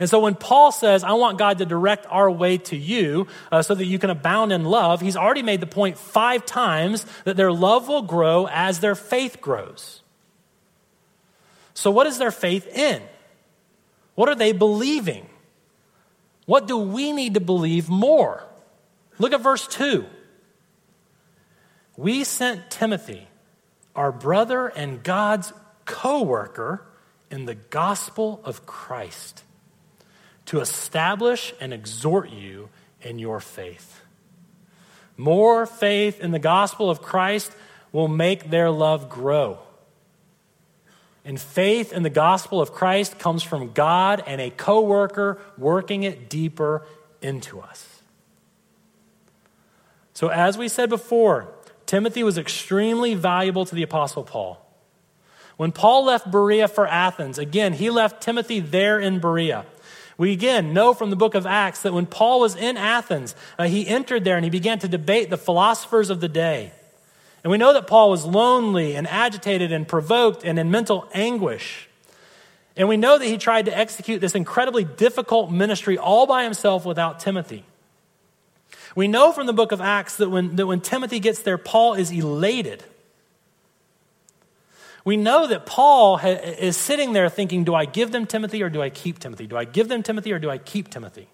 And 0.00 0.10
so 0.10 0.18
when 0.18 0.34
Paul 0.34 0.72
says, 0.72 1.04
I 1.04 1.12
want 1.12 1.38
God 1.38 1.58
to 1.58 1.66
direct 1.66 2.06
our 2.10 2.28
way 2.28 2.58
to 2.58 2.76
you 2.76 3.28
uh, 3.52 3.62
so 3.62 3.76
that 3.76 3.84
you 3.84 4.00
can 4.00 4.10
abound 4.10 4.52
in 4.52 4.64
love, 4.64 5.00
he's 5.00 5.16
already 5.16 5.44
made 5.44 5.60
the 5.60 5.68
point 5.68 5.96
five 5.96 6.44
times 6.44 7.06
that 7.22 7.36
their 7.36 7.52
love 7.52 7.86
will 7.86 8.02
grow 8.02 8.48
as 8.48 8.80
their 8.80 8.96
faith 8.96 9.40
grows. 9.40 10.00
So, 11.74 11.90
what 11.90 12.06
is 12.06 12.18
their 12.18 12.30
faith 12.30 12.66
in? 12.66 13.02
What 14.14 14.28
are 14.28 14.34
they 14.34 14.52
believing? 14.52 15.26
What 16.46 16.66
do 16.66 16.78
we 16.78 17.12
need 17.12 17.34
to 17.34 17.40
believe 17.40 17.88
more? 17.88 18.44
Look 19.18 19.32
at 19.32 19.40
verse 19.40 19.66
2. 19.66 20.06
We 21.96 22.24
sent 22.24 22.70
Timothy, 22.70 23.28
our 23.94 24.12
brother 24.12 24.68
and 24.68 25.02
God's 25.02 25.52
co 25.84 26.22
worker 26.22 26.86
in 27.30 27.46
the 27.46 27.54
gospel 27.54 28.40
of 28.44 28.66
Christ, 28.66 29.42
to 30.46 30.60
establish 30.60 31.54
and 31.60 31.72
exhort 31.72 32.30
you 32.30 32.68
in 33.00 33.18
your 33.18 33.40
faith. 33.40 34.00
More 35.16 35.66
faith 35.66 36.20
in 36.20 36.32
the 36.32 36.38
gospel 36.38 36.90
of 36.90 37.00
Christ 37.00 37.52
will 37.92 38.08
make 38.08 38.50
their 38.50 38.70
love 38.70 39.08
grow. 39.08 39.58
And 41.24 41.40
faith 41.40 41.92
in 41.92 42.02
the 42.02 42.10
gospel 42.10 42.60
of 42.60 42.72
Christ 42.72 43.18
comes 43.18 43.42
from 43.42 43.72
God 43.72 44.22
and 44.26 44.40
a 44.40 44.50
co 44.50 44.80
worker 44.82 45.40
working 45.56 46.02
it 46.02 46.28
deeper 46.28 46.86
into 47.22 47.60
us. 47.60 48.02
So, 50.12 50.28
as 50.28 50.58
we 50.58 50.68
said 50.68 50.90
before, 50.90 51.48
Timothy 51.86 52.22
was 52.22 52.38
extremely 52.38 53.14
valuable 53.14 53.64
to 53.64 53.74
the 53.74 53.82
Apostle 53.82 54.22
Paul. 54.22 54.60
When 55.56 55.72
Paul 55.72 56.04
left 56.04 56.30
Berea 56.30 56.68
for 56.68 56.86
Athens, 56.86 57.38
again, 57.38 57.74
he 57.74 57.90
left 57.90 58.22
Timothy 58.22 58.60
there 58.60 58.98
in 58.98 59.18
Berea. 59.18 59.64
We 60.16 60.32
again 60.32 60.72
know 60.72 60.94
from 60.94 61.10
the 61.10 61.16
book 61.16 61.34
of 61.34 61.46
Acts 61.46 61.82
that 61.82 61.92
when 61.92 62.06
Paul 62.06 62.40
was 62.40 62.54
in 62.54 62.76
Athens, 62.76 63.34
uh, 63.58 63.64
he 63.64 63.86
entered 63.86 64.24
there 64.24 64.36
and 64.36 64.44
he 64.44 64.50
began 64.50 64.78
to 64.80 64.88
debate 64.88 65.30
the 65.30 65.36
philosophers 65.36 66.10
of 66.10 66.20
the 66.20 66.28
day. 66.28 66.72
And 67.44 67.50
we 67.50 67.58
know 67.58 67.74
that 67.74 67.86
Paul 67.86 68.08
was 68.10 68.24
lonely 68.24 68.96
and 68.96 69.06
agitated 69.06 69.70
and 69.70 69.86
provoked 69.86 70.44
and 70.44 70.58
in 70.58 70.70
mental 70.70 71.08
anguish. 71.12 71.88
And 72.74 72.88
we 72.88 72.96
know 72.96 73.18
that 73.18 73.26
he 73.26 73.36
tried 73.36 73.66
to 73.66 73.76
execute 73.76 74.22
this 74.22 74.34
incredibly 74.34 74.82
difficult 74.82 75.52
ministry 75.52 75.98
all 75.98 76.26
by 76.26 76.42
himself 76.42 76.86
without 76.86 77.20
Timothy. 77.20 77.64
We 78.96 79.08
know 79.08 79.30
from 79.30 79.46
the 79.46 79.52
book 79.52 79.72
of 79.72 79.80
Acts 79.80 80.16
that 80.16 80.30
when, 80.30 80.56
that 80.56 80.66
when 80.66 80.80
Timothy 80.80 81.20
gets 81.20 81.42
there, 81.42 81.58
Paul 81.58 81.94
is 81.94 82.10
elated. 82.10 82.82
We 85.04 85.18
know 85.18 85.46
that 85.46 85.66
Paul 85.66 86.16
ha- 86.16 86.28
is 86.28 86.78
sitting 86.78 87.12
there 87.12 87.28
thinking, 87.28 87.64
do 87.64 87.74
I 87.74 87.84
give 87.84 88.10
them 88.10 88.24
Timothy 88.24 88.62
or 88.62 88.70
do 88.70 88.80
I 88.80 88.88
keep 88.88 89.18
Timothy? 89.18 89.46
Do 89.46 89.56
I 89.56 89.64
give 89.64 89.88
them 89.88 90.02
Timothy 90.02 90.32
or 90.32 90.38
do 90.38 90.48
I 90.48 90.56
keep 90.56 90.88
Timothy? 90.88 91.28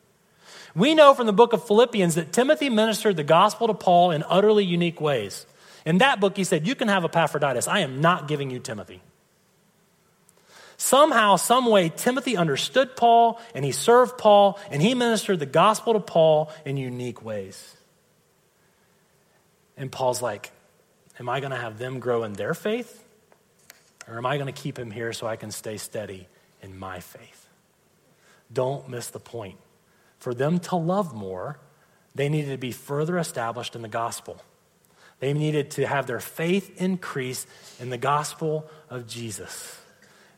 We 0.74 0.94
know 0.94 1.14
from 1.14 1.26
the 1.26 1.32
book 1.32 1.52
of 1.52 1.64
Philippians 1.64 2.16
that 2.16 2.32
Timothy 2.32 2.68
ministered 2.68 3.16
the 3.16 3.24
gospel 3.24 3.68
to 3.68 3.74
Paul 3.74 4.10
in 4.10 4.24
utterly 4.28 4.64
unique 4.64 5.00
ways. 5.00 5.46
In 5.84 5.98
that 5.98 6.20
book, 6.20 6.36
he 6.36 6.44
said, 6.44 6.66
You 6.66 6.74
can 6.74 6.88
have 6.88 7.04
Epaphroditus. 7.04 7.68
I 7.68 7.80
am 7.80 8.00
not 8.00 8.28
giving 8.28 8.50
you 8.50 8.58
Timothy. 8.58 9.02
Somehow, 10.76 11.36
some 11.36 11.66
way, 11.66 11.90
Timothy 11.90 12.38
understood 12.38 12.96
Paul 12.96 13.38
and 13.54 13.64
he 13.64 13.72
served 13.72 14.16
Paul 14.16 14.58
and 14.70 14.80
he 14.80 14.94
ministered 14.94 15.38
the 15.38 15.46
gospel 15.46 15.92
to 15.92 16.00
Paul 16.00 16.50
in 16.64 16.78
unique 16.78 17.22
ways. 17.22 17.76
And 19.76 19.92
Paul's 19.92 20.22
like, 20.22 20.52
Am 21.18 21.28
I 21.28 21.40
going 21.40 21.50
to 21.50 21.58
have 21.58 21.78
them 21.78 22.00
grow 22.00 22.24
in 22.24 22.32
their 22.32 22.54
faith? 22.54 23.04
Or 24.08 24.16
am 24.16 24.24
I 24.24 24.38
going 24.38 24.52
to 24.52 24.58
keep 24.58 24.78
him 24.78 24.90
here 24.90 25.12
so 25.12 25.26
I 25.26 25.36
can 25.36 25.50
stay 25.50 25.76
steady 25.76 26.26
in 26.62 26.78
my 26.78 27.00
faith? 27.00 27.48
Don't 28.50 28.88
miss 28.88 29.08
the 29.08 29.20
point. 29.20 29.58
For 30.18 30.34
them 30.34 30.58
to 30.60 30.76
love 30.76 31.14
more, 31.14 31.58
they 32.14 32.28
needed 32.28 32.50
to 32.52 32.58
be 32.58 32.72
further 32.72 33.18
established 33.18 33.76
in 33.76 33.82
the 33.82 33.88
gospel. 33.88 34.42
They 35.20 35.32
needed 35.34 35.70
to 35.72 35.86
have 35.86 36.06
their 36.06 36.20
faith 36.20 36.80
increase 36.80 37.46
in 37.78 37.90
the 37.90 37.98
gospel 37.98 38.68
of 38.88 39.06
Jesus. 39.06 39.78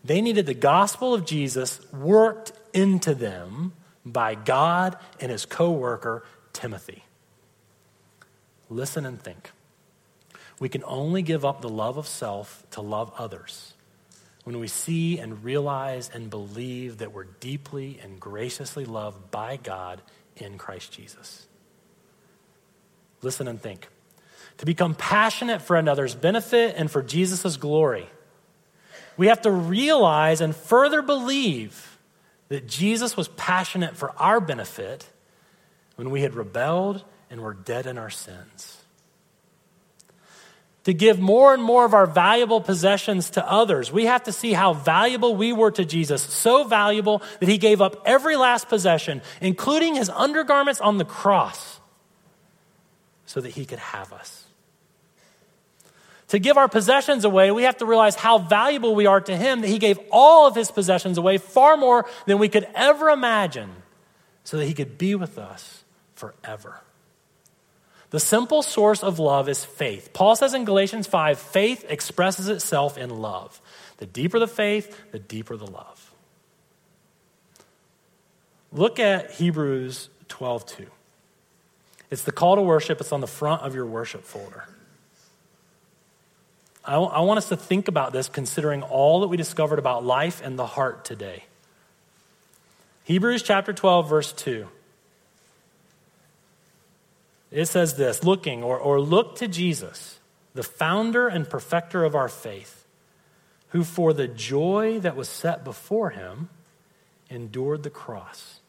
They 0.05 0.21
needed 0.21 0.47
the 0.47 0.55
gospel 0.55 1.15
of 1.15 1.25
Jesus 1.25 1.81
worked 1.93 2.53
into 2.73 3.15
them 3.15 3.73
by 4.05 4.35
God 4.35 4.97
and 5.21 5.31
his 5.31 5.47
co 5.47 5.71
worker, 5.71 6.25
Timothy. 6.53 7.05
Listen 8.69 9.07
and 9.07 9.23
think. 9.23 9.53
We 10.59 10.69
can 10.69 10.83
only 10.85 11.23
give 11.23 11.45
up 11.45 11.61
the 11.61 11.69
love 11.69 11.97
of 11.97 12.07
self 12.07 12.65
to 12.73 12.81
love 12.81 13.13
others 13.17 13.75
when 14.45 14.59
we 14.59 14.67
see 14.67 15.19
and 15.19 15.45
realize 15.45 16.11
and 16.13 16.29
believe 16.29 16.99
that 16.99 17.13
we're 17.13 17.25
deeply 17.25 18.01
and 18.03 18.19
graciously 18.19 18.85
loved 18.85 19.31
by 19.31 19.57
God 19.57 20.03
in 20.37 20.59
Christ 20.59 20.93
Jesus. 20.93 21.47
Listen 23.23 23.47
and 23.47 23.61
think. 23.61 23.89
To 24.59 24.67
become 24.67 24.95
passionate 24.95 25.63
for 25.63 25.77
another's 25.77 26.15
benefit 26.15 26.75
and 26.77 26.91
for 26.91 27.03
Jesus' 27.03 27.57
glory, 27.57 28.09
we 29.17 29.27
have 29.27 29.43
to 29.43 29.51
realize 29.51 30.41
and 30.41 30.55
further 30.55 31.03
believe 31.03 31.99
that 32.49 32.67
Jesus 32.67 33.17
was 33.17 33.29
passionate 33.29 33.97
for 33.97 34.13
our 34.19 34.41
benefit 34.41 35.09
when 35.97 36.11
we 36.11 36.23
had 36.23 36.35
rebelled 36.35 37.05
and 37.31 37.41
were 37.41 37.55
dead 37.55 37.87
in 37.87 37.99
our 37.99 38.11
sins 38.11 38.83
to 40.85 40.93
give 40.93 41.21
more 41.21 41.55
and 41.55 41.63
more 41.63 41.85
of 41.85 41.95
our 41.95 42.07
valuable 42.07 42.61
possessions 42.61 43.31
to 43.31 43.51
others. 43.51 43.93
We 43.93 44.07
have 44.07 44.25
to 44.25 44.33
see 44.33 44.53
how 44.53 44.73
valuable 44.75 45.37
we 45.37 45.53
were 45.53 45.71
to 45.73 45.85
Jesus, 45.85 46.23
so 46.23 46.65
valuable 46.65 47.23
that 47.41 47.49
he 47.49 47.59
gave 47.59 47.81
up 47.81 48.03
every 48.05 48.37
last 48.37 48.69
possession, 48.69 49.23
including 49.41 49.95
his 49.95 50.11
undergarments 50.11 50.81
on 50.81 50.99
the 50.99 51.05
cross, 51.05 51.81
so 53.27 53.41
that 53.41 53.51
he 53.51 53.65
could 53.65 53.79
have 53.79 54.13
us. 54.13 54.42
To 56.33 56.39
give 56.39 56.57
our 56.57 56.67
possessions 56.67 57.27
away, 57.27 57.51
we 57.51 57.65
have 57.65 57.77
to 57.77 57.85
realize 57.85 58.15
how 58.15 58.39
valuable 58.39 58.95
we 58.95 59.05
are 59.05 59.21
to 59.21 59.37
him 59.37 59.61
that 59.61 59.69
he 59.69 59.79
gave 59.79 59.99
all 60.11 60.47
of 60.47 60.55
his 60.55 60.71
possessions 60.71 61.19
away, 61.19 61.37
far 61.37 61.77
more 61.77 62.07
than 62.25 62.39
we 62.39 62.49
could 62.49 62.67
ever 62.75 63.11
imagine, 63.11 63.69
so 64.43 64.57
that 64.57 64.65
he 64.65 64.73
could 64.73 64.97
be 64.97 65.15
with 65.15 65.37
us 65.37 65.85
forever. 66.15 66.81
The 68.09 68.19
simple 68.19 68.63
source 68.63 69.03
of 69.03 69.19
love 69.19 69.47
is 69.47 69.63
faith. 69.63 70.15
Paul 70.15 70.35
says 70.35 70.55
in 70.55 70.65
Galatians 70.65 71.07
5 71.07 71.39
faith 71.39 71.85
expresses 71.87 72.49
itself 72.49 72.97
in 72.97 73.11
love. 73.11 73.61
The 73.99 74.07
deeper 74.07 74.39
the 74.39 74.49
faith, 74.49 75.13
the 75.13 75.19
deeper 75.19 75.59
the 75.59 75.71
love. 75.71 76.15
Look 78.73 78.99
at 78.99 79.33
Hebrews 79.33 80.09
12 80.29 80.65
2. 80.65 80.87
It's 82.11 82.23
the 82.23 82.33
call 82.33 82.57
to 82.57 82.63
worship, 82.63 83.03
it's 83.03 83.13
on 83.13 83.21
the 83.21 83.27
front 83.27 83.61
of 83.61 83.75
your 83.75 83.85
worship 83.85 84.25
folder. 84.25 84.65
I, 86.85 86.97
I 86.97 87.21
want 87.21 87.39
us 87.39 87.49
to 87.49 87.57
think 87.57 87.89
about 87.89 88.13
this 88.13 88.29
considering 88.29 88.83
all 88.83 89.21
that 89.21 89.29
we 89.29 89.37
discovered 89.37 89.79
about 89.79 90.05
life 90.05 90.41
and 90.43 90.59
the 90.59 90.67
heart 90.67 91.05
today. 91.05 91.45
Hebrews 93.05 93.43
chapter 93.43 93.73
12, 93.73 94.09
verse 94.09 94.33
2. 94.33 94.69
It 97.51 97.67
says 97.67 97.97
this 97.97 98.25
looking 98.25 98.63
or, 98.63 98.79
or 98.79 99.01
look 99.01 99.37
to 99.37 99.49
Jesus, 99.49 100.19
the 100.55 100.63
founder 100.63 101.29
and 101.29 101.49
perfecter 101.49 102.05
of 102.05 102.15
our 102.15 102.29
faith, 102.29 102.85
who 103.69 103.85
for 103.85 104.13
the 104.13 104.29
joy 104.29 104.99
that 105.01 105.17
was 105.17 105.29
set 105.29 105.65
before 105.65 106.11
him 106.11 106.49
endured 107.29 107.83
the 107.83 107.91
cross, 107.91 108.61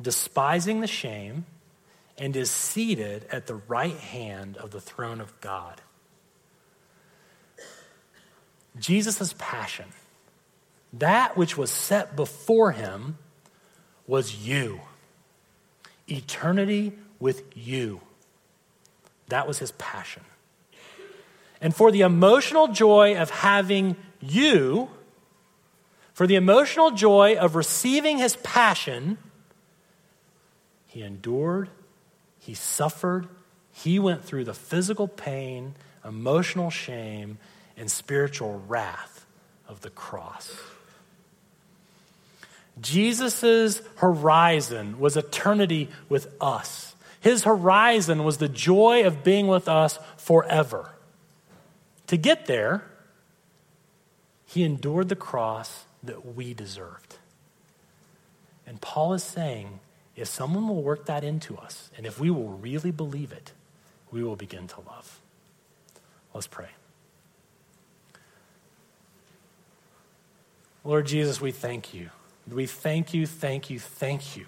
despising 0.00 0.80
the 0.80 0.86
shame, 0.86 1.44
and 2.18 2.36
is 2.36 2.50
seated 2.50 3.26
at 3.30 3.46
the 3.46 3.54
right 3.54 3.96
hand 3.96 4.56
of 4.58 4.70
the 4.70 4.80
throne 4.80 5.20
of 5.20 5.40
God. 5.40 5.80
Jesus' 8.78 9.34
passion, 9.38 9.86
that 10.92 11.36
which 11.36 11.56
was 11.56 11.70
set 11.70 12.16
before 12.16 12.72
him, 12.72 13.18
was 14.06 14.34
you. 14.46 14.80
Eternity 16.08 16.92
with 17.18 17.44
you. 17.56 18.00
That 19.28 19.46
was 19.46 19.58
his 19.58 19.72
passion. 19.72 20.22
And 21.60 21.74
for 21.74 21.92
the 21.92 22.00
emotional 22.00 22.68
joy 22.68 23.16
of 23.16 23.30
having 23.30 23.96
you, 24.20 24.88
for 26.12 26.26
the 26.26 26.34
emotional 26.34 26.90
joy 26.90 27.36
of 27.36 27.54
receiving 27.54 28.18
his 28.18 28.36
passion, 28.36 29.18
he 30.86 31.02
endured, 31.02 31.68
he 32.38 32.54
suffered, 32.54 33.28
he 33.70 33.98
went 33.98 34.24
through 34.24 34.44
the 34.44 34.54
physical 34.54 35.06
pain, 35.06 35.74
emotional 36.04 36.70
shame, 36.70 37.38
and 37.80 37.90
spiritual 37.90 38.62
wrath 38.68 39.26
of 39.66 39.80
the 39.80 39.90
cross. 39.90 40.54
Jesus' 42.78 43.80
horizon 43.96 45.00
was 45.00 45.16
eternity 45.16 45.88
with 46.08 46.32
us. 46.40 46.94
His 47.20 47.44
horizon 47.44 48.22
was 48.22 48.36
the 48.36 48.48
joy 48.48 49.04
of 49.04 49.24
being 49.24 49.46
with 49.46 49.66
us 49.66 49.98
forever. 50.18 50.90
To 52.08 52.16
get 52.16 52.46
there, 52.46 52.84
he 54.46 54.62
endured 54.62 55.08
the 55.08 55.16
cross 55.16 55.84
that 56.02 56.34
we 56.34 56.52
deserved. 56.52 57.16
And 58.66 58.80
Paul 58.80 59.14
is 59.14 59.24
saying 59.24 59.80
if 60.16 60.28
someone 60.28 60.68
will 60.68 60.82
work 60.82 61.06
that 61.06 61.24
into 61.24 61.56
us, 61.56 61.90
and 61.96 62.04
if 62.04 62.20
we 62.20 62.30
will 62.30 62.48
really 62.48 62.90
believe 62.90 63.32
it, 63.32 63.52
we 64.10 64.22
will 64.22 64.36
begin 64.36 64.66
to 64.68 64.80
love. 64.80 65.20
Let's 66.34 66.46
pray. 66.46 66.68
Lord 70.84 71.06
Jesus, 71.06 71.40
we 71.40 71.52
thank 71.52 71.92
you. 71.94 72.10
We 72.50 72.66
thank 72.66 73.14
you, 73.14 73.26
thank 73.26 73.70
you, 73.70 73.78
thank 73.78 74.36
you 74.36 74.46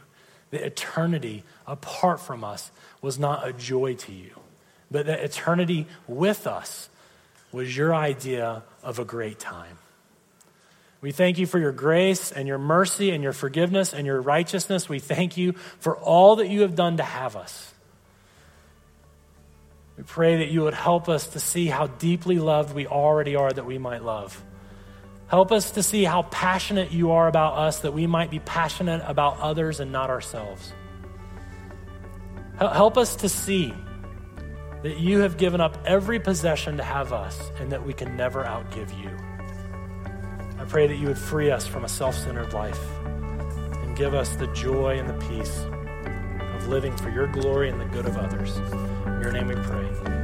that 0.51 0.63
eternity 0.63 1.45
apart 1.67 2.21
from 2.21 2.45
us 2.45 2.71
was 3.01 3.19
not 3.19 3.47
a 3.47 3.53
joy 3.53 3.95
to 3.95 4.13
you. 4.13 4.31
but 4.93 5.07
that 5.07 5.21
eternity 5.21 5.87
with 6.07 6.47
us 6.47 6.89
was 7.51 7.75
your 7.77 7.95
idea 7.95 8.63
of 8.83 8.99
a 8.99 9.05
great 9.05 9.39
time. 9.39 9.79
We 11.01 11.11
thank 11.11 11.39
you 11.39 11.47
for 11.47 11.59
your 11.59 11.73
grace 11.73 12.31
and 12.31 12.47
your 12.47 12.59
mercy 12.59 13.11
and 13.11 13.23
your 13.23 13.33
forgiveness 13.33 13.93
and 13.93 14.07
your 14.07 14.21
righteousness. 14.21 14.89
We 14.89 15.01
thank 15.01 15.37
you 15.37 15.55
for 15.81 15.97
all 15.97 16.37
that 16.37 16.49
you 16.49 16.61
have 16.61 16.77
done 16.77 16.99
to 16.99 17.03
have 17.03 17.35
us. 17.35 17.73
We 19.97 20.05
pray 20.05 20.39
that 20.39 20.51
you 20.51 20.63
would 20.63 20.75
help 20.75 21.09
us 21.09 21.27
to 21.29 21.41
see 21.41 21.67
how 21.67 21.89
deeply 21.89 22.39
loved 22.39 22.75
we 22.75 22.87
already 22.87 23.35
are 23.35 23.51
that 23.51 23.67
we 23.67 23.79
might 23.79 24.05
love. 24.05 24.41
Help 25.33 25.51
us 25.51 25.71
to 25.71 25.83
see 25.83 26.05
how 26.05 26.25
passionate 26.25 26.93
you 26.93 27.13
are 27.13 27.27
about 27.27 27.57
us 27.57 27.79
that 27.79 27.95
we 27.95 28.07
might 28.07 28.31
be 28.31 28.39
passionate 28.39 29.03
about 29.07 29.41
others 29.41 29.81
and 29.81 29.91
not 29.91 30.11
ourselves. 30.11 30.75
Help 32.59 32.99
us 32.99 33.17
to 33.17 33.31
see 33.31 33.73
that 34.83 34.99
you 34.99 35.21
have 35.21 35.39
given 35.39 35.59
up 35.59 35.79
every 35.87 36.21
possession 36.21 36.77
to 36.77 36.83
have 36.83 37.15
us 37.15 37.51
and 37.59 37.73
that 37.73 37.87
we 37.87 37.95
can 37.95 38.15
never 38.15 38.45
outgive 38.45 38.91
you. 39.03 39.09
I 40.61 40.67
pray 40.67 40.87
that 40.87 40.97
you 40.97 41.07
would 41.07 41.19
free 41.19 41.51
us 41.51 41.67
from 41.67 41.87
a 41.87 41.89
self 41.89 42.15
centered 42.15 42.53
life 42.53 42.79
and 43.03 43.97
give 43.97 44.13
us 44.13 44.37
the 44.37 44.49
joy 44.49 44.99
and 44.99 45.09
the 45.09 45.27
peace 45.29 45.65
of 46.57 46.69
living 46.69 46.95
for 46.99 47.09
your 47.09 47.27
glory 47.29 47.71
and 47.71 47.81
the 47.81 47.87
good 47.87 48.05
of 48.05 48.19
others. 48.19 48.55
In 48.59 49.21
your 49.23 49.33
name 49.33 49.49
we 49.49 49.55
pray. 49.55 50.22